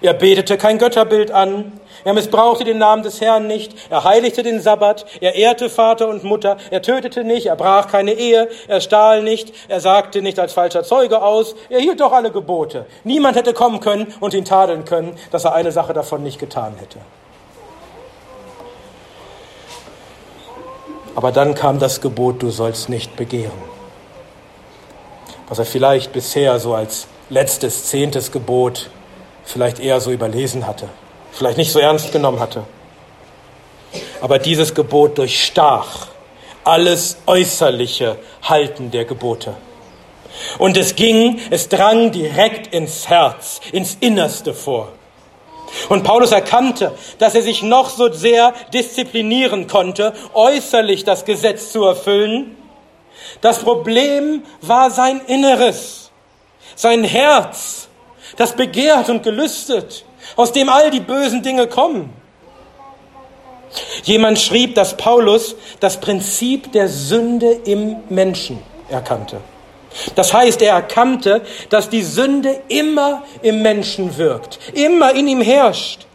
[0.00, 3.74] er betete kein Götterbild an, er missbrauchte den Namen des Herrn nicht.
[3.90, 5.06] Er heiligte den Sabbat.
[5.20, 6.56] Er ehrte Vater und Mutter.
[6.70, 7.46] Er tötete nicht.
[7.46, 8.48] Er brach keine Ehe.
[8.66, 9.52] Er stahl nicht.
[9.68, 11.54] Er sagte nicht als falscher Zeuge aus.
[11.68, 12.86] Er hielt doch alle Gebote.
[13.04, 16.74] Niemand hätte kommen können und ihn tadeln können, dass er eine Sache davon nicht getan
[16.78, 16.98] hätte.
[21.14, 23.71] Aber dann kam das Gebot, du sollst nicht begehren.
[25.52, 28.88] Was er vielleicht bisher so als letztes, zehntes Gebot
[29.44, 30.88] vielleicht eher so überlesen hatte
[31.32, 32.64] vielleicht nicht so ernst genommen hatte.
[34.20, 36.08] Aber dieses Gebot durchstach
[36.64, 39.54] alles äußerliche Halten der Gebote.
[40.58, 44.92] Und es ging, es drang direkt ins Herz, ins Innerste vor.
[45.88, 51.84] Und Paulus erkannte, dass er sich noch so sehr disziplinieren konnte, äußerlich das Gesetz zu
[51.84, 52.56] erfüllen.
[53.40, 56.10] Das Problem war sein Inneres,
[56.74, 57.88] sein Herz,
[58.36, 60.04] das begehrt und gelüstet
[60.36, 62.12] aus dem all die bösen Dinge kommen.
[64.04, 69.40] Jemand schrieb, dass Paulus das Prinzip der Sünde im Menschen erkannte.
[70.14, 76.06] Das heißt, er erkannte, dass die Sünde immer im Menschen wirkt, immer in ihm herrscht.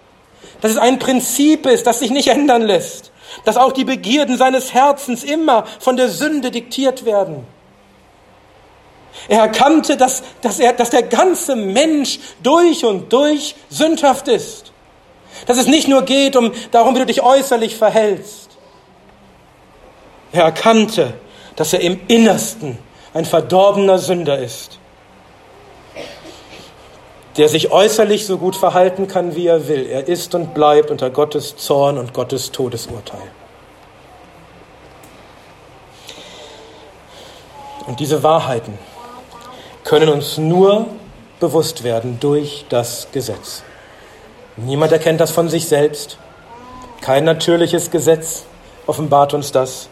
[0.62, 3.12] Dass es ein Prinzip ist, das sich nicht ändern lässt.
[3.46, 7.46] Dass auch die Begierden seines Herzens immer von der Sünde diktiert werden.
[9.28, 14.72] Er erkannte, dass, dass, er, dass der ganze Mensch durch und durch sündhaft ist.
[15.46, 18.50] Dass es nicht nur geht um darum, wie du dich äußerlich verhältst.
[20.32, 21.14] Er erkannte,
[21.56, 22.78] dass er im Innersten
[23.14, 24.77] ein verdorbener Sünder ist,
[27.38, 29.86] der sich äußerlich so gut verhalten kann, wie er will.
[29.86, 33.22] Er ist und bleibt unter Gottes Zorn und Gottes Todesurteil.
[37.86, 38.78] Und diese Wahrheiten
[39.84, 40.88] können uns nur
[41.40, 43.64] bewusst werden durch das Gesetz.
[44.58, 46.18] Niemand erkennt das von sich selbst.
[47.02, 48.46] Kein natürliches Gesetz
[48.88, 49.88] offenbart uns das.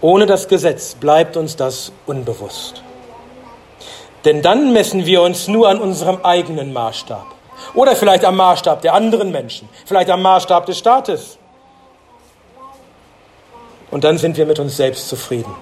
[0.00, 2.84] Ohne das Gesetz bleibt uns das unbewusst.
[4.24, 7.26] Denn dann messen wir uns nur an unserem eigenen Maßstab.
[7.74, 9.68] Oder vielleicht am Maßstab der anderen Menschen.
[9.84, 11.38] Vielleicht am Maßstab des Staates.
[13.90, 15.54] Und dann sind wir mit uns selbst zufrieden.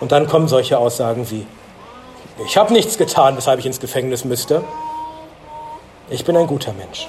[0.00, 1.46] Und dann kommen solche Aussagen wie,
[2.44, 4.64] ich habe nichts getan, weshalb ich ins Gefängnis müsste.
[6.10, 7.08] Ich bin ein guter Mensch.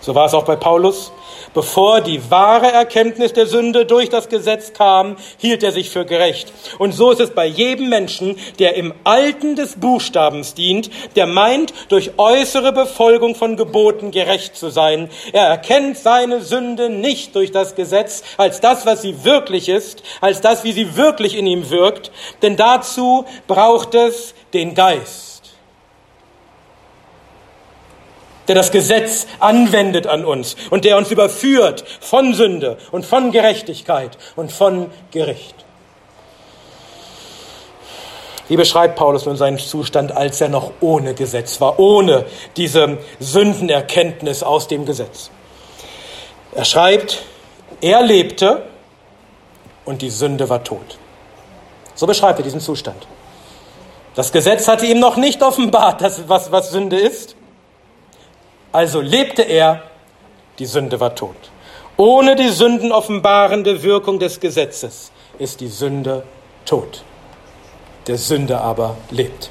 [0.00, 1.12] So war es auch bei Paulus.
[1.54, 6.52] Bevor die wahre Erkenntnis der Sünde durch das Gesetz kam, hielt er sich für gerecht.
[6.78, 11.74] Und so ist es bei jedem Menschen, der im Alten des Buchstabens dient, der meint,
[11.88, 15.10] durch äußere Befolgung von Geboten gerecht zu sein.
[15.32, 20.40] Er erkennt seine Sünde nicht durch das Gesetz als das, was sie wirklich ist, als
[20.40, 22.10] das, wie sie wirklich in ihm wirkt,
[22.40, 25.31] denn dazu braucht es den Geist
[28.48, 34.18] der das Gesetz anwendet an uns und der uns überführt von Sünde und von Gerechtigkeit
[34.36, 35.54] und von Gericht.
[38.48, 42.26] Wie beschreibt Paulus nun seinen Zustand, als er noch ohne Gesetz war, ohne
[42.56, 45.30] diese Sündenerkenntnis aus dem Gesetz?
[46.54, 47.22] Er schreibt,
[47.80, 48.64] er lebte
[49.84, 50.98] und die Sünde war tot.
[51.94, 53.06] So beschreibt er diesen Zustand.
[54.14, 57.36] Das Gesetz hatte ihm noch nicht offenbart, was, was Sünde ist.
[58.72, 59.82] Also lebte er,
[60.58, 61.36] die Sünde war tot.
[61.96, 66.24] Ohne die sündenoffenbarende Wirkung des Gesetzes ist die Sünde
[66.64, 67.04] tot.
[68.06, 69.50] Der Sünder aber lebt.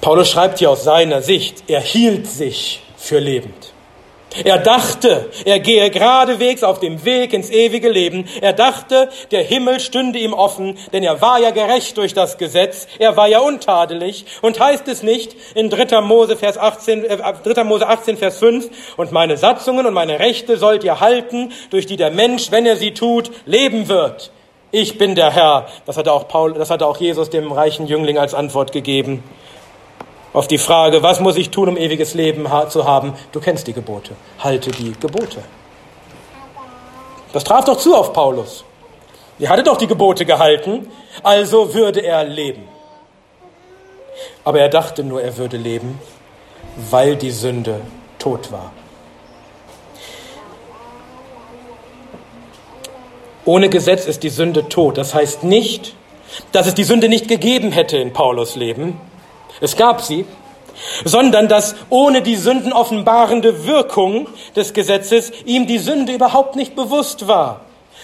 [0.00, 3.72] Paulus schreibt hier aus seiner Sicht, er hielt sich für lebend.
[4.44, 8.28] Er dachte, er gehe geradewegs auf dem Weg ins ewige Leben.
[8.40, 12.86] Er dachte, der Himmel stünde ihm offen, denn er war ja gerecht durch das Gesetz.
[12.98, 14.26] Er war ja untadelig.
[14.42, 16.02] Und heißt es nicht in 3.
[16.02, 17.64] Mose, Vers 18, äh, 3.
[17.64, 21.96] Mose 18, Vers 5, und meine Satzungen und meine Rechte sollt ihr halten, durch die
[21.96, 24.30] der Mensch, wenn er sie tut, leben wird.
[24.70, 25.66] Ich bin der Herr.
[25.86, 29.24] Das hatte auch Paul, das hatte auch Jesus dem reichen Jüngling als Antwort gegeben
[30.38, 33.14] auf die Frage, was muss ich tun, um ewiges Leben zu haben?
[33.32, 34.12] Du kennst die Gebote.
[34.38, 35.42] Halte die Gebote.
[37.32, 38.64] Das traf doch zu auf Paulus.
[39.40, 40.88] Er hatte doch die Gebote gehalten,
[41.24, 42.68] also würde er leben.
[44.44, 46.00] Aber er dachte nur, er würde leben,
[46.88, 47.80] weil die Sünde
[48.20, 48.70] tot war.
[53.44, 54.98] Ohne Gesetz ist die Sünde tot.
[54.98, 55.96] Das heißt nicht,
[56.52, 59.00] dass es die Sünde nicht gegeben hätte in Paulus Leben,
[59.60, 60.24] es gab sie,
[61.04, 67.60] sondern dass ohne die sündenoffenbarende Wirkung des Gesetzes ihm die Sünde überhaupt nicht bewusst war.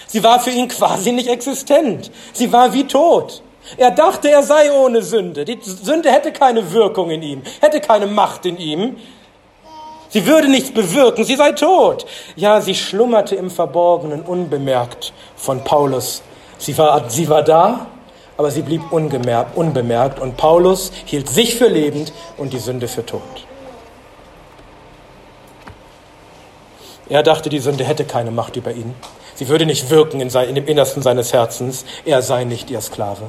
[0.06, 2.10] Sie war für ihn quasi nicht existent.
[2.32, 3.42] Sie war wie tot.
[3.76, 5.44] Er dachte, er sei ohne Sünde.
[5.44, 8.96] Die Sünde hätte keine Wirkung in ihm, hätte keine Macht in ihm.
[10.10, 12.06] Sie würde nichts bewirken, sie sei tot.
[12.36, 16.22] Ja, sie schlummerte im Verborgenen unbemerkt von Paulus.
[16.58, 17.86] Sie war, sie war da,
[18.36, 23.22] aber sie blieb unbemerkt und Paulus hielt sich für lebend und die Sünde für tot.
[27.08, 28.94] Er dachte, die Sünde hätte keine Macht über ihn.
[29.34, 31.84] Sie würde nicht wirken in, in dem Innersten seines Herzens.
[32.04, 33.28] Er sei nicht ihr Sklave.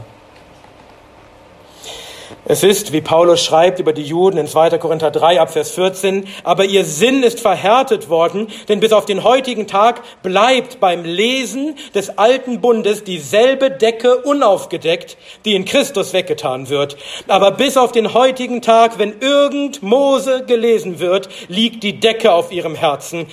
[2.46, 4.78] Es ist, wie Paulus schreibt über die Juden in 2.
[4.78, 9.24] Korinther 3 ab Vers 14, aber ihr Sinn ist verhärtet worden, denn bis auf den
[9.24, 16.70] heutigen Tag bleibt beim Lesen des alten Bundes dieselbe Decke unaufgedeckt, die in Christus weggetan
[16.70, 16.98] wird.
[17.28, 22.52] Aber bis auf den heutigen Tag, wenn irgend Mose gelesen wird, liegt die Decke auf
[22.52, 23.28] ihrem Herzen.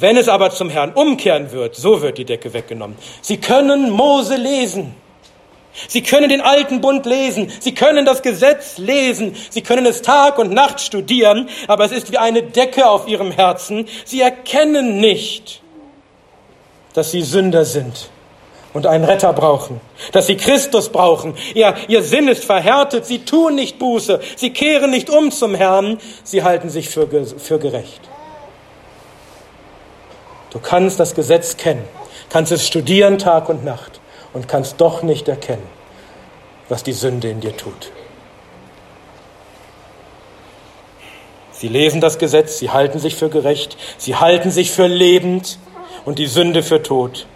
[0.00, 2.96] Wenn es aber zum Herrn umkehren wird, so wird die Decke weggenommen.
[3.22, 4.94] Sie können Mose lesen.
[5.86, 10.38] Sie können den alten Bund lesen, Sie können das Gesetz lesen, Sie können es Tag
[10.38, 13.86] und Nacht studieren, aber es ist wie eine Decke auf Ihrem Herzen.
[14.04, 15.62] Sie erkennen nicht,
[16.94, 18.10] dass Sie Sünder sind
[18.72, 19.80] und einen Retter brauchen,
[20.12, 21.34] dass Sie Christus brauchen.
[21.54, 25.98] Ihr, ihr Sinn ist verhärtet, Sie tun nicht Buße, Sie kehren nicht um zum Herrn,
[26.24, 27.08] Sie halten sich für,
[27.38, 28.00] für gerecht.
[30.50, 31.84] Du kannst das Gesetz kennen,
[32.30, 34.00] kannst es studieren Tag und Nacht
[34.32, 35.66] und kannst doch nicht erkennen,
[36.68, 37.92] was die Sünde in dir tut.
[41.52, 45.58] Sie lesen das Gesetz, sie halten sich für gerecht, sie halten sich für lebend
[46.04, 47.26] und die Sünde für tot.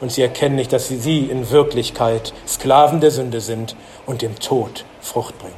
[0.00, 3.74] Und sie erkennen nicht, dass sie in Wirklichkeit Sklaven der Sünde sind
[4.06, 5.54] und dem Tod Frucht bringen.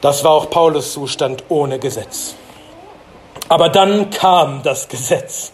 [0.00, 2.34] Das war auch Paulus Zustand ohne Gesetz.
[3.48, 5.52] Aber dann kam das Gesetz.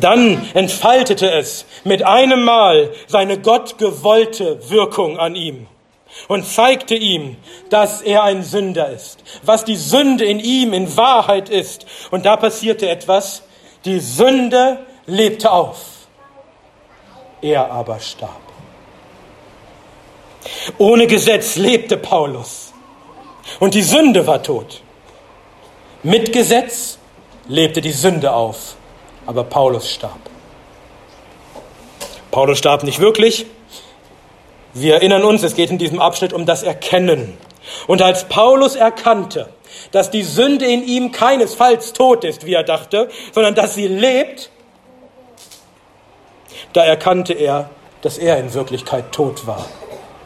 [0.00, 5.66] Dann entfaltete es mit einem Mal seine gottgewollte Wirkung an ihm
[6.26, 7.36] und zeigte ihm,
[7.70, 11.86] dass er ein Sünder ist, was die Sünde in ihm in Wahrheit ist.
[12.10, 13.42] Und da passierte etwas,
[13.84, 15.78] die Sünde lebte auf,
[17.40, 18.40] er aber starb.
[20.78, 22.72] Ohne Gesetz lebte Paulus
[23.60, 24.82] und die Sünde war tot.
[26.02, 26.98] Mit Gesetz
[27.48, 28.76] lebte die Sünde auf,
[29.28, 30.18] aber Paulus starb.
[32.30, 33.44] Paulus starb nicht wirklich.
[34.72, 37.36] Wir erinnern uns, es geht in diesem Abschnitt um das Erkennen.
[37.86, 39.50] Und als Paulus erkannte,
[39.92, 44.48] dass die Sünde in ihm keinesfalls tot ist, wie er dachte, sondern dass sie lebt,
[46.72, 47.68] da erkannte er,
[48.00, 49.66] dass er in Wirklichkeit tot war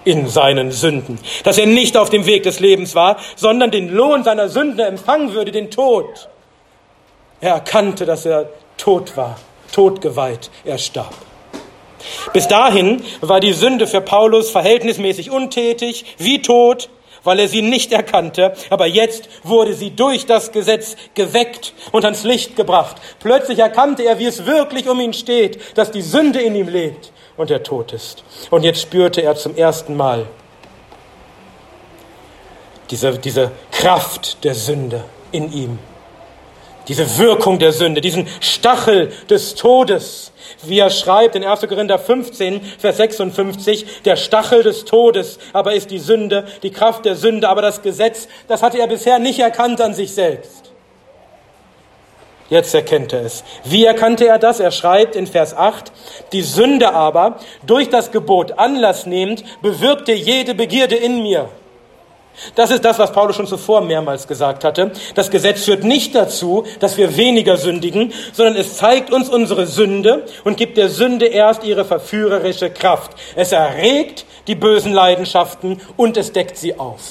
[0.05, 4.23] in seinen Sünden, dass er nicht auf dem Weg des Lebens war, sondern den Lohn
[4.23, 6.29] seiner Sünde empfangen würde, den Tod.
[7.41, 9.39] Er erkannte, dass er tot war,
[9.73, 11.15] totgeweiht, er starb.
[12.33, 16.89] Bis dahin war die Sünde für Paulus verhältnismäßig untätig, wie tot,
[17.25, 22.25] weil er sie nicht erkannte, aber jetzt wurde sie durch das Gesetz geweckt und ans
[22.25, 22.97] Licht gebracht.
[23.21, 27.13] Plötzlich erkannte er, wie es wirklich um ihn steht, dass die Sünde in ihm lebt
[27.37, 28.25] und er tot ist.
[28.51, 30.27] Und jetzt spürte er zum ersten Mal
[32.91, 35.79] diese, diese Kraft der Sünde in ihm
[36.89, 41.61] diese Wirkung der Sünde, diesen Stachel des Todes, wie er schreibt in 1.
[41.63, 47.17] Korinther 15, Vers 56, der Stachel des Todes aber ist die Sünde, die Kraft der
[47.17, 50.73] Sünde, aber das Gesetz, das hatte er bisher nicht erkannt an sich selbst.
[52.53, 53.45] Jetzt erkennt er es.
[53.65, 54.61] Wie erkannte er das?
[54.61, 55.91] Er schreibt in Vers 8,
[56.33, 61.49] die Sünde aber, durch das Gebot Anlass nehmend, bewirkte jede Begierde in mir.
[62.55, 64.93] Das ist das, was Paulus schon zuvor mehrmals gesagt hatte.
[65.15, 70.27] Das Gesetz führt nicht dazu, dass wir weniger sündigen, sondern es zeigt uns unsere Sünde
[70.45, 73.13] und gibt der Sünde erst ihre verführerische Kraft.
[73.37, 77.03] Es erregt die bösen Leidenschaften und es deckt sie auf.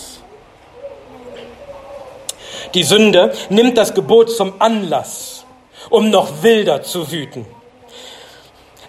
[2.74, 5.46] Die Sünde nimmt das Gebot zum Anlass,
[5.90, 7.46] um noch wilder zu wüten.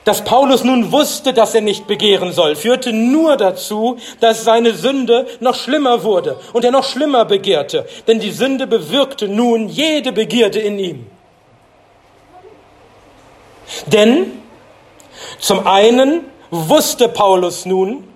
[0.05, 5.27] Dass Paulus nun wusste, dass er nicht begehren soll, führte nur dazu, dass seine Sünde
[5.39, 7.87] noch schlimmer wurde und er noch schlimmer begehrte.
[8.09, 11.07] Denn die Sünde bewirkte nun jede Begierde in ihm.
[13.87, 14.43] Denn
[15.39, 18.09] zum einen wusste Paulus nun,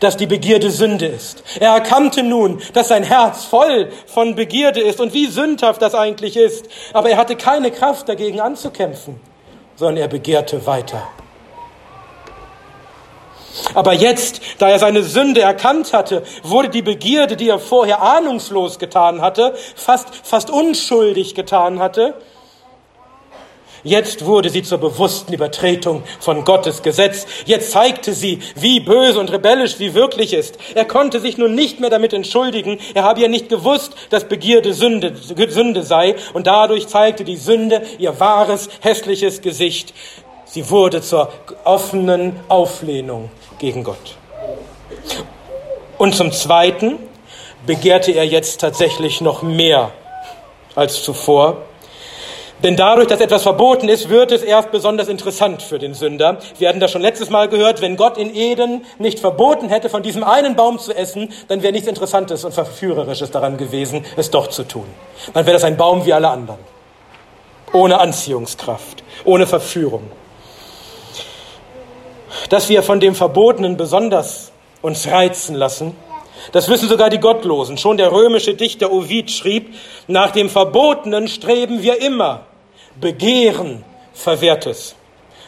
[0.00, 1.44] dass die Begierde Sünde ist.
[1.60, 6.36] Er erkannte nun, dass sein Herz voll von Begierde ist und wie sündhaft das eigentlich
[6.36, 6.66] ist.
[6.92, 9.20] Aber er hatte keine Kraft dagegen anzukämpfen
[9.76, 11.02] sondern er begehrte weiter.
[13.74, 18.78] Aber jetzt, da er seine Sünde erkannt hatte, wurde die Begierde, die er vorher ahnungslos
[18.78, 22.14] getan hatte, fast, fast unschuldig getan hatte,
[23.84, 27.26] Jetzt wurde sie zur bewussten Übertretung von Gottes Gesetz.
[27.44, 30.56] Jetzt zeigte sie, wie böse und rebellisch sie wirklich ist.
[30.74, 32.78] Er konnte sich nun nicht mehr damit entschuldigen.
[32.94, 36.16] Er habe ja nicht gewusst, dass Begierde Sünde, Sünde sei.
[36.32, 39.92] Und dadurch zeigte die Sünde ihr wahres, hässliches Gesicht.
[40.46, 41.30] Sie wurde zur
[41.64, 44.16] offenen Auflehnung gegen Gott.
[45.98, 46.98] Und zum Zweiten
[47.66, 49.90] begehrte er jetzt tatsächlich noch mehr
[50.74, 51.58] als zuvor.
[52.64, 56.38] Denn dadurch, dass etwas verboten ist, wird es erst besonders interessant für den Sünder.
[56.58, 60.02] Wir hatten das schon letztes Mal gehört, wenn Gott in Eden nicht verboten hätte, von
[60.02, 64.46] diesem einen Baum zu essen, dann wäre nichts Interessantes und Verführerisches daran gewesen, es doch
[64.46, 64.86] zu tun.
[65.34, 66.58] Dann wäre das ein Baum wie alle anderen.
[67.74, 70.10] Ohne Anziehungskraft, ohne Verführung.
[72.48, 75.94] Dass wir von dem Verbotenen besonders uns reizen lassen,
[76.52, 77.76] das wissen sogar die Gottlosen.
[77.76, 79.74] Schon der römische Dichter Ovid schrieb,
[80.06, 82.46] nach dem Verbotenen streben wir immer.
[83.00, 84.94] Begehren Verwehrtes.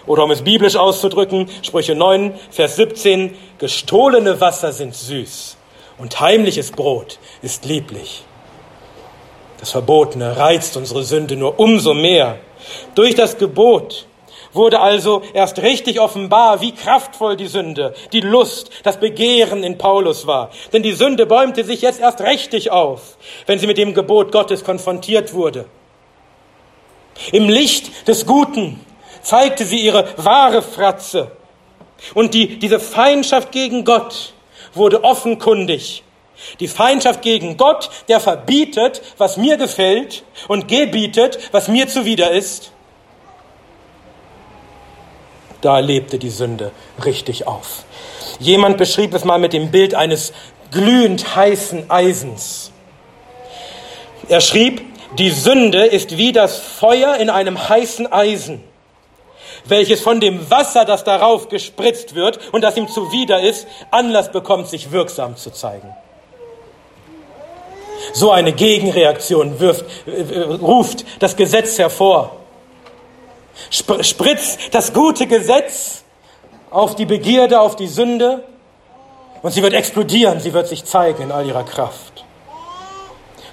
[0.07, 5.57] Oder um es biblisch auszudrücken, Sprüche 9, Vers 17, gestohlene Wasser sind süß
[5.99, 8.25] und heimliches Brot ist lieblich.
[9.59, 12.39] Das Verbotene reizt unsere Sünde nur umso mehr.
[12.95, 14.07] Durch das Gebot
[14.53, 20.27] wurde also erst richtig offenbar, wie kraftvoll die Sünde, die Lust, das Begehren in Paulus
[20.27, 20.51] war.
[20.73, 23.17] Denn die Sünde bäumte sich jetzt erst richtig auf,
[23.47, 25.67] wenn sie mit dem Gebot Gottes konfrontiert wurde.
[27.33, 28.81] Im Licht des Guten
[29.23, 31.33] zeigte sie ihre wahre Fratze.
[32.15, 34.33] Und die, diese Feindschaft gegen Gott
[34.75, 36.03] wurde offenkundig
[36.61, 42.73] Die Feindschaft gegen Gott, der verbietet, was mir gefällt und gebietet, was mir zuwider ist.
[45.63, 46.73] Da lebte die Sünde
[47.05, 47.85] richtig auf.
[48.39, 50.33] Jemand beschrieb es mal mit dem Bild eines
[50.71, 52.71] glühend heißen Eisens.
[54.29, 54.83] Er schrieb,
[55.19, 58.63] die Sünde ist wie das Feuer in einem heißen Eisen,
[59.65, 64.69] welches von dem Wasser, das darauf gespritzt wird und das ihm zuwider ist, Anlass bekommt,
[64.69, 65.95] sich wirksam zu zeigen.
[68.13, 72.37] So eine Gegenreaktion wirft, äh, ruft das Gesetz hervor.
[73.71, 76.05] Spritzt das gute Gesetz
[76.71, 78.45] auf die Begierde, auf die Sünde
[79.43, 82.26] und sie wird explodieren, sie wird sich zeigen in all ihrer Kraft.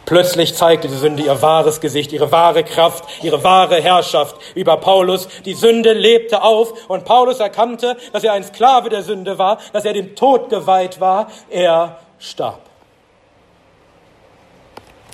[0.06, 5.30] Plötzlich zeigte die Sünde ihr wahres Gesicht, ihre wahre Kraft, ihre wahre Herrschaft über Paulus.
[5.45, 9.86] Die Sünde lebte auf und Paulus erkannte, dass er ein Sklave der Sünde war, dass
[9.86, 11.28] er dem Tod geweiht war.
[11.49, 12.60] Er starb.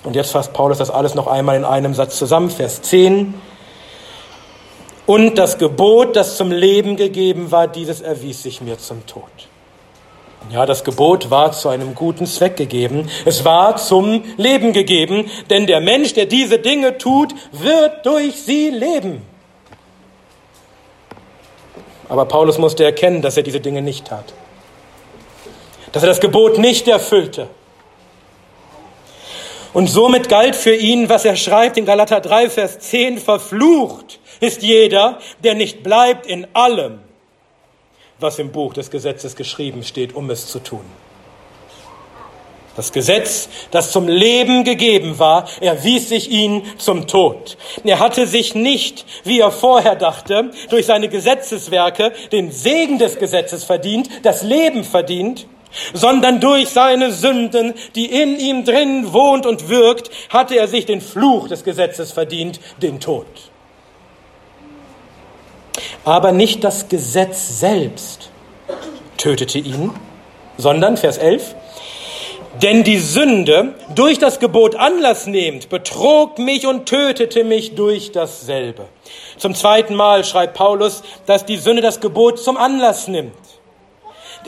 [0.02, 3.34] Und jetzt fasst Paulus das alles noch einmal in einem Satz zusammen, Vers 10.
[5.06, 9.49] Und das Gebot, das zum Leben gegeben war, dieses erwies sich mir zum Tod.
[10.48, 13.08] Ja, das Gebot war zu einem guten Zweck gegeben.
[13.24, 18.70] Es war zum Leben gegeben, denn der Mensch, der diese Dinge tut, wird durch sie
[18.70, 19.22] leben.
[22.08, 24.34] Aber Paulus musste erkennen, dass er diese Dinge nicht tat.
[25.92, 27.48] Dass er das Gebot nicht erfüllte.
[29.72, 34.62] Und somit galt für ihn, was er schreibt in Galater 3, Vers 10, verflucht ist
[34.62, 36.98] jeder, der nicht bleibt in allem,
[38.20, 40.84] was im Buch des Gesetzes geschrieben steht, um es zu tun.
[42.76, 47.58] Das Gesetz, das zum Leben gegeben war, erwies sich ihn zum Tod.
[47.84, 53.64] Er hatte sich nicht, wie er vorher dachte, durch seine Gesetzeswerke den Segen des Gesetzes
[53.64, 55.46] verdient, das Leben verdient,
[55.92, 61.00] sondern durch seine Sünden, die in ihm drin wohnt und wirkt, hatte er sich den
[61.00, 63.26] Fluch des Gesetzes verdient, den Tod.
[66.04, 68.30] Aber nicht das Gesetz selbst
[69.16, 69.90] tötete ihn,
[70.56, 71.54] sondern, Vers 11,
[72.62, 78.86] denn die Sünde, durch das Gebot Anlass nehmend, betrog mich und tötete mich durch dasselbe.
[79.38, 83.32] Zum zweiten Mal schreibt Paulus, dass die Sünde das Gebot zum Anlass nimmt.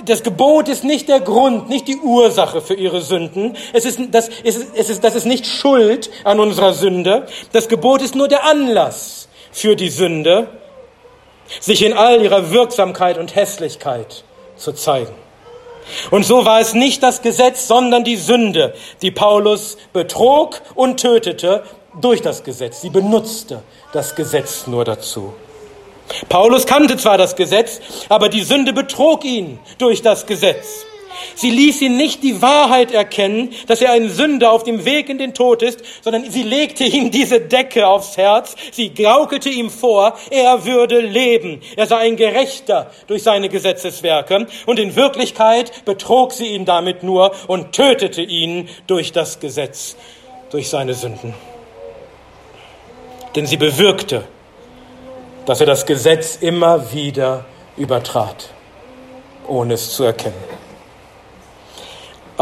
[0.04, 3.56] Das Gebot ist nicht der Grund, nicht die Ursache für ihre Sünden.
[3.72, 7.26] Es ist, das, ist, es ist, das ist nicht Schuld an unserer Sünde.
[7.52, 10.48] Das Gebot ist nur der Anlass für die Sünde,
[11.60, 14.24] sich in all ihrer Wirksamkeit und Hässlichkeit
[14.56, 15.14] zu zeigen.
[16.10, 21.64] Und so war es nicht das Gesetz, sondern die Sünde, die Paulus betrog und tötete
[22.00, 22.80] durch das Gesetz.
[22.80, 23.62] Sie benutzte
[23.92, 25.34] das Gesetz nur dazu.
[26.28, 30.84] Paulus kannte zwar das Gesetz, aber die Sünde betrog ihn durch das Gesetz.
[31.34, 35.18] Sie ließ ihn nicht die Wahrheit erkennen, dass er ein Sünder auf dem Weg in
[35.18, 40.16] den Tod ist, sondern sie legte ihm diese Decke aufs Herz, sie gaukelte ihm vor,
[40.30, 46.48] er würde leben, er sei ein Gerechter durch seine Gesetzeswerke, und in Wirklichkeit betrog sie
[46.48, 49.96] ihn damit nur und tötete ihn durch das Gesetz,
[50.50, 51.34] durch seine Sünden.
[53.34, 54.24] Denn sie bewirkte,
[55.46, 57.44] dass er das Gesetz immer wieder
[57.76, 58.50] übertrat,
[59.48, 60.61] ohne es zu erkennen.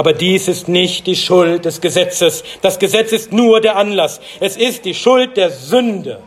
[0.01, 2.43] Aber dies ist nicht die Schuld des Gesetzes.
[2.63, 4.23] Das Gesetz ist nur der Anlass.
[4.41, 6.23] Es ist die Schuld der Sünde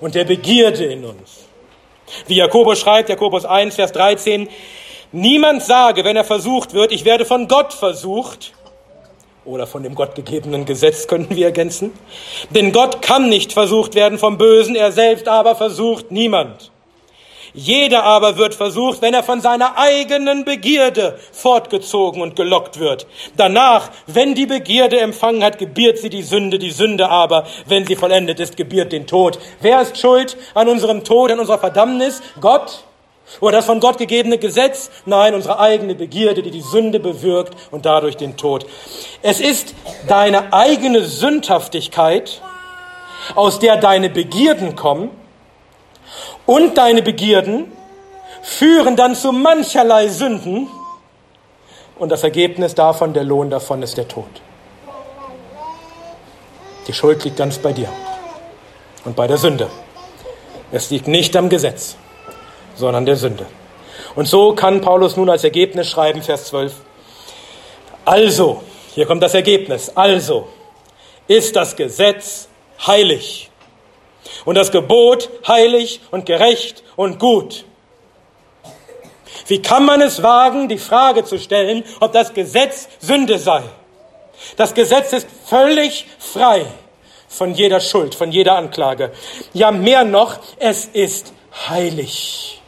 [0.00, 1.46] und der Begierde in uns.
[2.26, 4.50] Wie Jakobus schreibt, Jakobus 1, Vers 13,
[5.12, 8.52] niemand sage, wenn er versucht wird, ich werde von Gott versucht,
[9.46, 11.94] oder von dem gottgegebenen Gesetz könnten wir ergänzen.
[12.50, 16.70] Denn Gott kann nicht versucht werden vom Bösen, er selbst aber versucht niemand.
[17.56, 23.06] Jeder aber wird versucht, wenn er von seiner eigenen Begierde fortgezogen und gelockt wird.
[23.38, 27.96] Danach, wenn die Begierde empfangen hat, gebiert sie die Sünde, die Sünde aber, wenn sie
[27.96, 29.38] vollendet ist, gebiert den Tod.
[29.62, 32.20] Wer ist schuld an unserem Tod, an unserer Verdammnis?
[32.42, 32.84] Gott?
[33.40, 34.90] Oder das von Gott gegebene Gesetz?
[35.06, 38.66] Nein, unsere eigene Begierde, die die Sünde bewirkt und dadurch den Tod.
[39.22, 39.74] Es ist
[40.06, 42.42] deine eigene Sündhaftigkeit,
[43.34, 45.10] aus der deine Begierden kommen,
[46.46, 47.70] und deine Begierden
[48.42, 50.68] führen dann zu mancherlei Sünden
[51.98, 54.28] und das Ergebnis davon, der Lohn davon ist der Tod.
[56.86, 57.88] Die Schuld liegt ganz bei dir
[59.04, 59.68] und bei der Sünde.
[60.70, 61.96] Es liegt nicht am Gesetz,
[62.76, 63.46] sondern der Sünde.
[64.14, 66.72] Und so kann Paulus nun als Ergebnis schreiben, Vers 12.
[68.04, 68.62] Also,
[68.94, 70.48] hier kommt das Ergebnis, also
[71.26, 72.48] ist das Gesetz
[72.86, 73.50] heilig
[74.44, 77.64] und das Gebot heilig und gerecht und gut.
[79.46, 83.62] Wie kann man es wagen, die Frage zu stellen, ob das Gesetz Sünde sei?
[84.56, 86.66] Das Gesetz ist völlig frei
[87.28, 89.12] von jeder Schuld, von jeder Anklage.
[89.52, 91.32] Ja, mehr noch, es ist
[91.68, 92.60] heilig.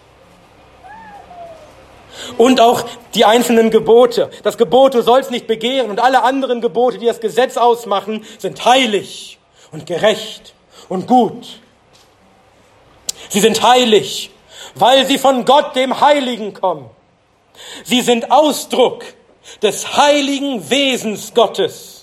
[2.37, 2.85] Und auch
[3.15, 4.31] die einzelnen Gebote.
[4.43, 8.65] Das Gebot, du sollst nicht begehren und alle anderen Gebote, die das Gesetz ausmachen, sind
[8.65, 9.39] heilig
[9.71, 10.55] und gerecht
[10.89, 11.61] und gut.
[13.29, 14.31] Sie sind heilig,
[14.75, 16.89] weil sie von Gott, dem Heiligen, kommen.
[17.85, 19.05] Sie sind Ausdruck
[19.63, 21.99] des heiligen Wesens Gottes.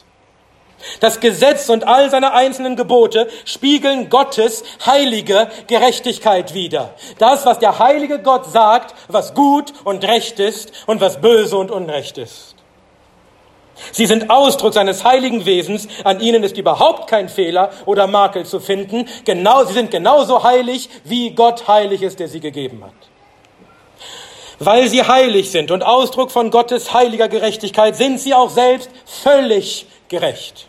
[1.00, 6.94] Das Gesetz und all seine einzelnen Gebote spiegeln Gottes heilige Gerechtigkeit wider.
[7.18, 11.72] Das, was der heilige Gott sagt, was gut und recht ist und was böse und
[11.72, 12.55] unrecht ist.
[13.91, 15.88] Sie sind Ausdruck seines heiligen Wesens.
[16.03, 19.07] An ihnen ist überhaupt kein Fehler oder Makel zu finden.
[19.26, 22.93] Genau, sie sind genauso heilig, wie Gott heilig ist, der sie gegeben hat.
[24.59, 29.86] Weil sie heilig sind und Ausdruck von Gottes heiliger Gerechtigkeit, sind sie auch selbst völlig
[30.07, 30.67] gerecht.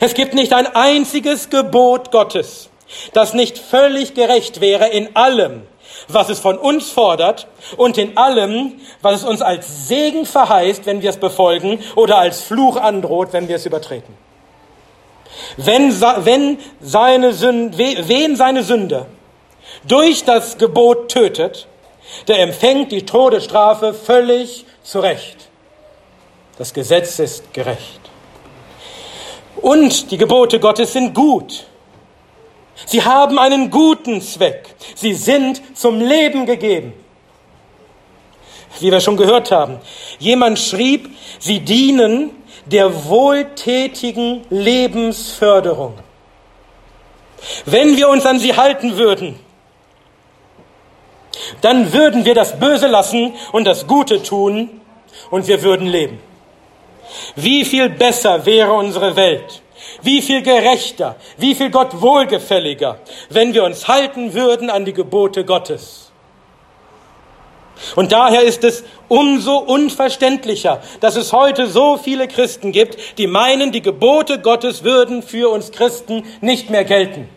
[0.00, 2.70] Es gibt nicht ein einziges Gebot Gottes,
[3.12, 5.66] das nicht völlig gerecht wäre in allem,
[6.08, 11.02] was es von uns fordert und in allem, was es uns als Segen verheißt, wenn
[11.02, 14.14] wir es befolgen oder als Fluch androht, wenn wir es übertreten.
[15.56, 19.06] Wenn, wenn seine Sünde, wen seine Sünde
[19.86, 21.66] durch das Gebot tötet,
[22.28, 25.48] der empfängt die Todesstrafe völlig zurecht.
[26.58, 28.00] Das Gesetz ist gerecht.
[29.56, 31.66] Und die Gebote Gottes sind gut.
[32.84, 34.74] Sie haben einen guten Zweck.
[34.94, 36.92] Sie sind zum Leben gegeben.
[38.80, 39.78] Wie wir schon gehört haben.
[40.18, 41.08] Jemand schrieb,
[41.38, 42.30] sie dienen
[42.66, 45.94] der wohltätigen Lebensförderung.
[47.64, 49.38] Wenn wir uns an sie halten würden,
[51.60, 54.80] dann würden wir das Böse lassen und das Gute tun
[55.30, 56.18] und wir würden leben.
[57.36, 59.62] Wie viel besser wäre unsere Welt,
[60.02, 62.98] wie viel gerechter, wie viel Gott wohlgefälliger,
[63.30, 66.06] wenn wir uns halten würden an die Gebote Gottes.
[67.94, 73.70] Und daher ist es umso unverständlicher, dass es heute so viele Christen gibt, die meinen,
[73.70, 77.28] die Gebote Gottes würden für uns Christen nicht mehr gelten.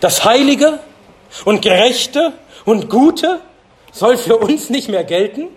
[0.00, 0.78] Das Heilige
[1.44, 2.32] und Gerechte
[2.64, 3.40] und Gute
[3.92, 5.48] soll für uns nicht mehr gelten?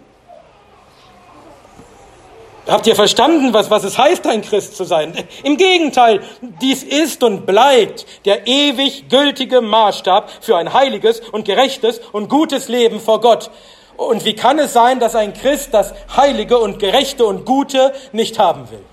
[2.70, 5.14] Habt ihr verstanden, was, was es heißt, ein Christ zu sein?
[5.44, 6.22] Im Gegenteil,
[6.62, 12.68] dies ist und bleibt der ewig gültige Maßstab für ein heiliges und gerechtes und gutes
[12.68, 13.50] Leben vor Gott.
[13.98, 18.38] Und wie kann es sein, dass ein Christ das Heilige und Gerechte und Gute nicht
[18.38, 18.84] haben will?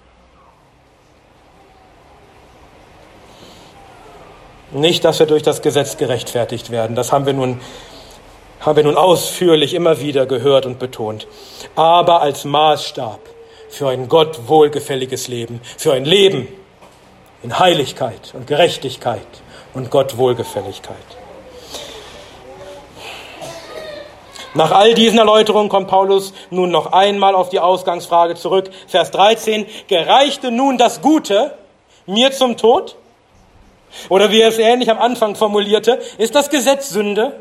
[4.72, 6.97] Nicht, dass wir durch das Gesetz gerechtfertigt werden.
[6.97, 7.61] Das haben wir nun,
[8.61, 11.29] haben wir nun ausführlich immer wieder gehört und betont.
[11.77, 13.36] Aber als Maßstab
[13.77, 16.49] für ein Gott wohlgefälliges Leben, für ein Leben
[17.43, 19.27] in Heiligkeit und Gerechtigkeit
[19.74, 20.97] und Gott Wohlgefälligkeit.
[24.55, 28.70] Nach all diesen Erläuterungen kommt Paulus nun noch einmal auf die Ausgangsfrage zurück.
[28.87, 29.66] Vers 13.
[29.89, 31.53] Gereichte nun das Gute
[32.07, 32.97] mir zum Tod?
[34.09, 37.39] Oder wie er es ähnlich am Anfang formulierte, ist das Gesetz Sünde?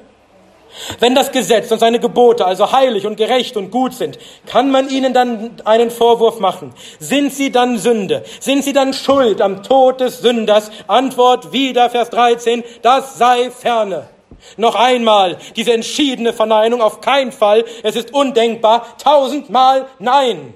[0.99, 4.89] Wenn das Gesetz und seine Gebote also heilig und gerecht und gut sind, kann man
[4.89, 6.73] ihnen dann einen Vorwurf machen.
[6.99, 8.23] Sind sie dann Sünde?
[8.39, 10.71] Sind sie dann schuld am Tod des Sünders?
[10.87, 14.09] Antwort wieder, Vers 13, das sei ferne.
[14.57, 20.53] Noch einmal diese entschiedene Verneinung, auf keinen Fall, es ist undenkbar, tausendmal nein.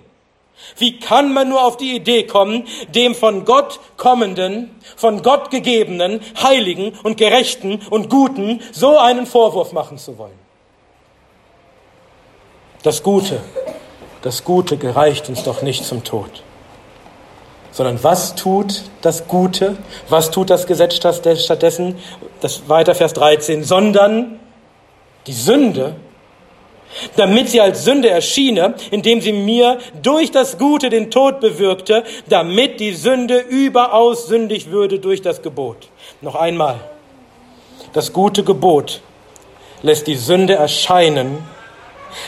[0.77, 6.21] Wie kann man nur auf die Idee kommen, dem von Gott kommenden, von Gott gegebenen,
[6.41, 10.37] heiligen und gerechten und guten so einen Vorwurf machen zu wollen?
[12.83, 13.41] Das Gute,
[14.21, 16.43] das Gute gereicht uns doch nicht zum Tod.
[17.71, 19.77] Sondern was tut das Gute?
[20.07, 21.97] Was tut das Gesetz stattdessen?
[22.41, 24.39] Das weiter Vers 13, sondern
[25.27, 25.95] die Sünde
[27.15, 32.79] damit sie als Sünde erschiene, indem sie mir durch das Gute den Tod bewirkte, damit
[32.79, 35.87] die Sünde überaus sündig würde durch das Gebot.
[36.21, 36.79] Noch einmal,
[37.93, 39.01] das gute Gebot
[39.81, 41.37] lässt die Sünde erscheinen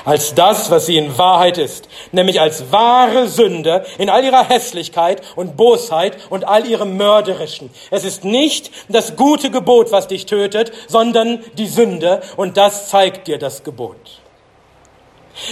[0.05, 5.21] als das, was sie in Wahrheit ist, nämlich als wahre Sünde in all ihrer Hässlichkeit
[5.35, 7.69] und Bosheit und all ihrem Mörderischen.
[7.89, 13.27] Es ist nicht das gute Gebot, was dich tötet, sondern die Sünde und das zeigt
[13.27, 14.20] dir das Gebot.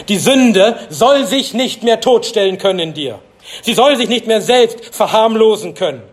[0.07, 3.19] Die Sünde soll sich nicht mehr totstellen können in dir.
[3.61, 6.03] Sie soll sich nicht mehr selbst verharmlosen können,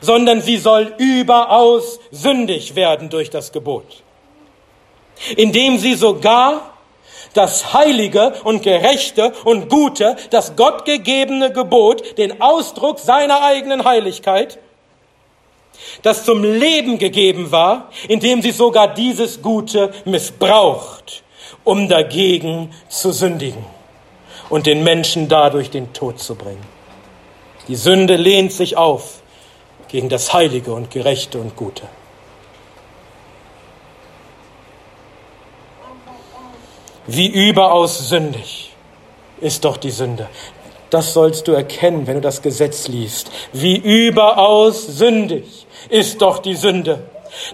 [0.00, 4.02] sondern sie soll überaus sündig werden durch das Gebot,
[5.36, 6.74] indem sie sogar
[7.34, 14.58] das heilige und gerechte und gute, das gottgegebene Gebot, den Ausdruck seiner eigenen Heiligkeit,
[16.02, 21.23] das zum Leben gegeben war, indem sie sogar dieses Gute missbraucht,
[21.62, 23.64] um dagegen zu sündigen
[24.48, 26.64] und den Menschen dadurch den Tod zu bringen.
[27.68, 29.22] Die Sünde lehnt sich auf
[29.88, 31.84] gegen das Heilige und Gerechte und Gute.
[37.06, 38.72] Wie überaus sündig
[39.40, 40.28] ist doch die Sünde.
[40.90, 43.30] Das sollst du erkennen, wenn du das Gesetz liest.
[43.52, 47.02] Wie überaus sündig ist doch die Sünde,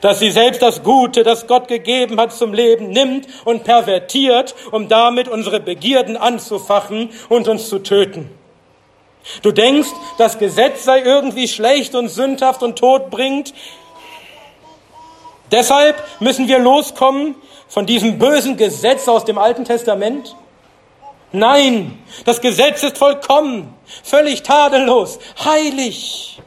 [0.01, 4.89] dass sie selbst das Gute, das Gott gegeben hat zum Leben, nimmt und pervertiert, um
[4.89, 8.31] damit unsere Begierden anzufachen und uns zu töten.
[9.43, 13.53] Du denkst, das Gesetz sei irgendwie schlecht und sündhaft und Tod bringt.
[15.53, 17.35] Deshalb müssen wir loskommen
[17.68, 20.35] von diesem bösen Gesetz aus dem Alten Testament?
[21.33, 23.72] Nein, das Gesetz ist vollkommen,
[24.03, 26.41] völlig tadellos, heilig.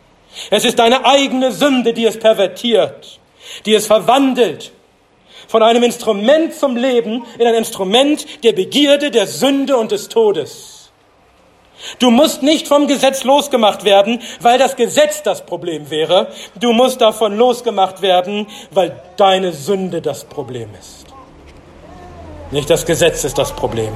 [0.49, 3.19] Es ist deine eigene Sünde, die es pervertiert,
[3.65, 4.71] die es verwandelt
[5.47, 10.91] von einem Instrument zum Leben in ein Instrument der Begierde, der Sünde und des Todes.
[11.99, 16.27] Du musst nicht vom Gesetz losgemacht werden, weil das Gesetz das Problem wäre.
[16.59, 21.07] Du musst davon losgemacht werden, weil deine Sünde das Problem ist.
[22.51, 23.93] Nicht das Gesetz ist das Problem.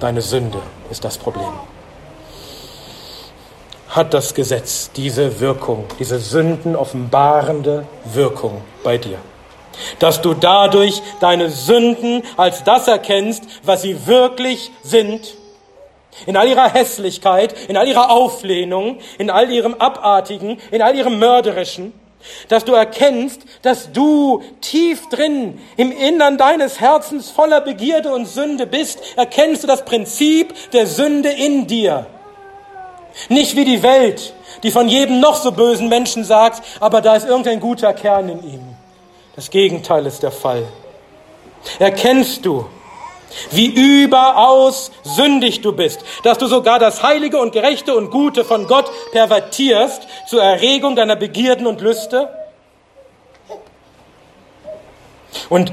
[0.00, 0.60] Deine Sünde
[0.90, 1.52] ist das Problem.
[3.90, 9.18] Hat das Gesetz diese Wirkung, diese sündenoffenbarende Wirkung bei dir?
[9.98, 15.34] Dass du dadurch deine Sünden als das erkennst, was sie wirklich sind,
[16.26, 21.18] in all ihrer Hässlichkeit, in all ihrer Auflehnung, in all ihrem Abartigen, in all ihrem
[21.18, 21.92] Mörderischen,
[22.48, 28.68] dass du erkennst, dass du tief drin im Innern deines Herzens voller Begierde und Sünde
[28.68, 32.06] bist, erkennst du das Prinzip der Sünde in dir.
[33.28, 37.26] Nicht wie die Welt, die von jedem noch so bösen Menschen sagt, aber da ist
[37.26, 38.62] irgendein guter Kern in ihm.
[39.36, 40.64] Das Gegenteil ist der Fall.
[41.78, 42.66] Erkennst du,
[43.50, 48.66] wie überaus sündig du bist, dass du sogar das Heilige und Gerechte und Gute von
[48.66, 52.28] Gott pervertierst zur Erregung deiner Begierden und Lüste?
[55.48, 55.72] Und,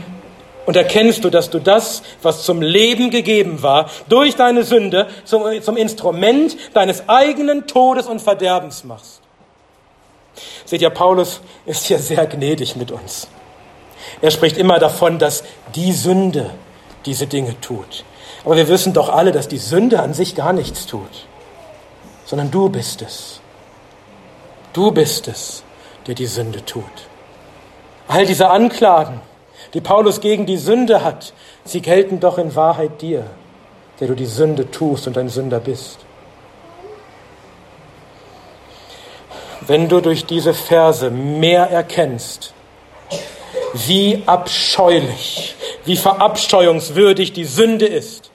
[0.68, 5.43] und erkennst du, dass du das, was zum Leben gegeben war, durch deine Sünde zum,
[5.61, 9.22] zum Instrument deines eigenen Todes und Verderbens machst?
[10.65, 13.30] Seht ihr, Paulus ist hier sehr gnädig mit uns.
[14.22, 16.51] Er spricht immer davon, dass die Sünde,
[17.05, 18.03] diese Dinge tut.
[18.43, 21.28] Aber wir wissen doch alle, dass die Sünde an sich gar nichts tut,
[22.26, 23.39] sondern du bist es.
[24.74, 25.63] Du bist es,
[26.07, 26.84] der die Sünde tut.
[28.09, 29.22] All diese Anklagen,
[29.74, 31.34] die Paulus gegen die Sünde hat,
[31.65, 33.26] sie gelten doch in Wahrheit dir,
[33.99, 35.99] der du die Sünde tust und ein Sünder bist.
[39.61, 42.53] Wenn du durch diese Verse mehr erkennst,
[43.74, 45.55] wie abscheulich,
[45.86, 48.32] wie verabscheuungswürdig die Sünde ist,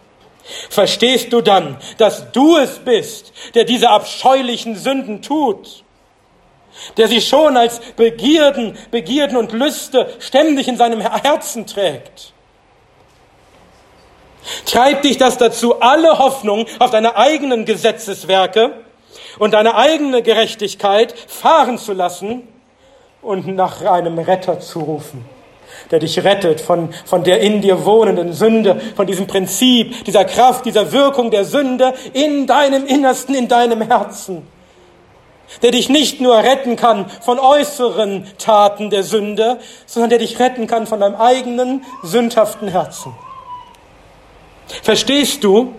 [0.69, 5.82] verstehst du dann, dass du es bist, der diese abscheulichen Sünden tut,
[6.97, 12.33] der sie schon als Begierden, Begierden und Lüste ständig in seinem Herzen trägt.
[14.67, 18.73] Treibt dich das dazu, alle Hoffnung auf deine eigenen Gesetzeswerke
[19.39, 22.49] und deine eigene Gerechtigkeit fahren zu lassen
[23.21, 25.25] und nach einem Retter zu rufen,
[25.91, 30.67] der dich rettet von, von der in dir wohnenden Sünde, von diesem Prinzip, dieser Kraft,
[30.67, 34.47] dieser Wirkung der Sünde in deinem Innersten, in deinem Herzen,
[35.61, 40.67] der dich nicht nur retten kann von äußeren Taten der Sünde, sondern der dich retten
[40.67, 43.15] kann von deinem eigenen sündhaften Herzen.
[44.83, 45.75] Verstehst du,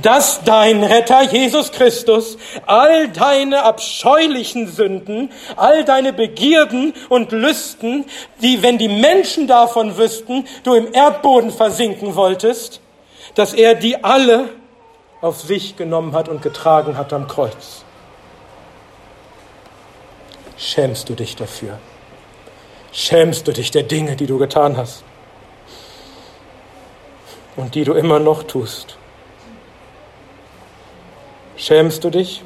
[0.00, 8.04] dass dein Retter Jesus Christus all deine abscheulichen Sünden, all deine Begierden und Lüsten,
[8.42, 12.80] die, wenn die Menschen davon wüssten, du im Erdboden versinken wolltest,
[13.34, 14.50] dass er die alle
[15.20, 17.85] auf sich genommen hat und getragen hat am Kreuz.
[20.58, 21.78] Schämst du dich dafür?
[22.92, 25.04] Schämst du dich der Dinge, die du getan hast
[27.56, 28.96] und die du immer noch tust?
[31.56, 32.42] Schämst du dich,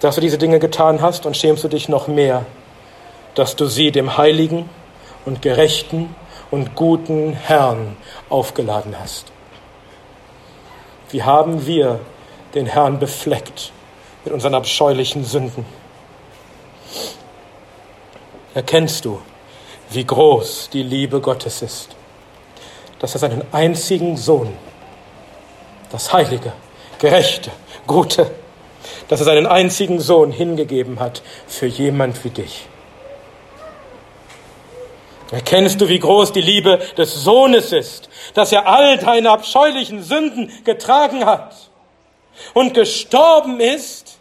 [0.00, 2.46] dass du diese Dinge getan hast und schämst du dich noch mehr,
[3.34, 4.68] dass du sie dem heiligen
[5.24, 6.14] und gerechten
[6.50, 7.96] und guten Herrn
[8.28, 9.32] aufgeladen hast?
[11.10, 12.00] Wie haben wir
[12.54, 13.72] den Herrn befleckt
[14.24, 15.64] mit unseren abscheulichen Sünden?
[18.54, 19.20] Erkennst du,
[19.90, 21.88] wie groß die Liebe Gottes ist,
[22.98, 24.52] dass er seinen einzigen Sohn,
[25.90, 26.52] das Heilige,
[26.98, 27.50] Gerechte,
[27.86, 28.30] Gute,
[29.08, 32.66] dass er seinen einzigen Sohn hingegeben hat für jemand wie dich.
[35.30, 40.52] Erkennst du, wie groß die Liebe des Sohnes ist, dass er all deine abscheulichen Sünden
[40.64, 41.54] getragen hat
[42.52, 44.11] und gestorben ist,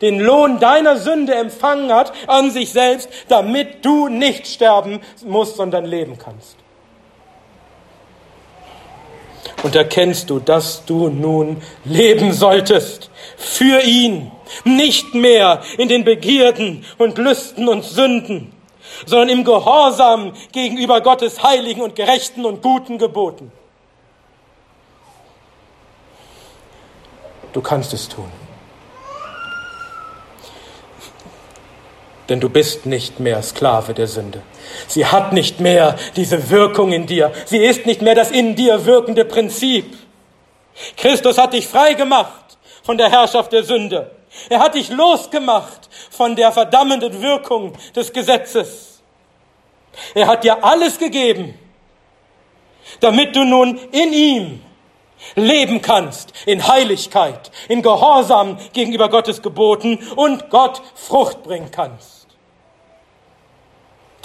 [0.00, 5.84] den Lohn deiner Sünde empfangen hat an sich selbst, damit du nicht sterben musst, sondern
[5.84, 6.56] leben kannst.
[9.62, 14.30] Und erkennst du, dass du nun leben solltest für ihn,
[14.64, 18.52] nicht mehr in den Begierden und Lüsten und Sünden,
[19.06, 23.50] sondern im Gehorsam gegenüber Gottes heiligen und gerechten und guten Geboten.
[27.52, 28.30] Du kannst es tun.
[32.28, 34.42] Denn du bist nicht mehr Sklave der Sünde.
[34.88, 37.32] Sie hat nicht mehr diese Wirkung in dir.
[37.44, 39.96] Sie ist nicht mehr das in dir wirkende Prinzip.
[40.96, 44.10] Christus hat dich frei gemacht von der Herrschaft der Sünde.
[44.48, 49.02] Er hat dich losgemacht von der verdammenden Wirkung des Gesetzes.
[50.14, 51.54] Er hat dir alles gegeben,
[53.00, 54.62] damit du nun in ihm
[55.34, 62.15] leben kannst, in Heiligkeit, in Gehorsam gegenüber Gottes Geboten und Gott Frucht bringen kannst.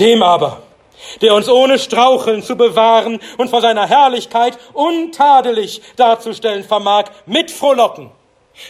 [0.01, 0.63] Dem aber,
[1.21, 8.09] der uns ohne Straucheln zu bewahren und vor seiner Herrlichkeit untadelig darzustellen vermag, mit Frohlocken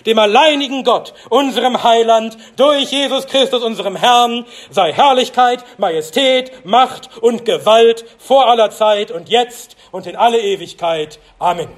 [0.05, 7.45] dem alleinigen Gott, unserem Heiland, durch Jesus Christus, unserem Herrn, sei Herrlichkeit, Majestät, Macht und
[7.45, 11.19] Gewalt vor aller Zeit und jetzt und in alle Ewigkeit.
[11.39, 11.69] Amen.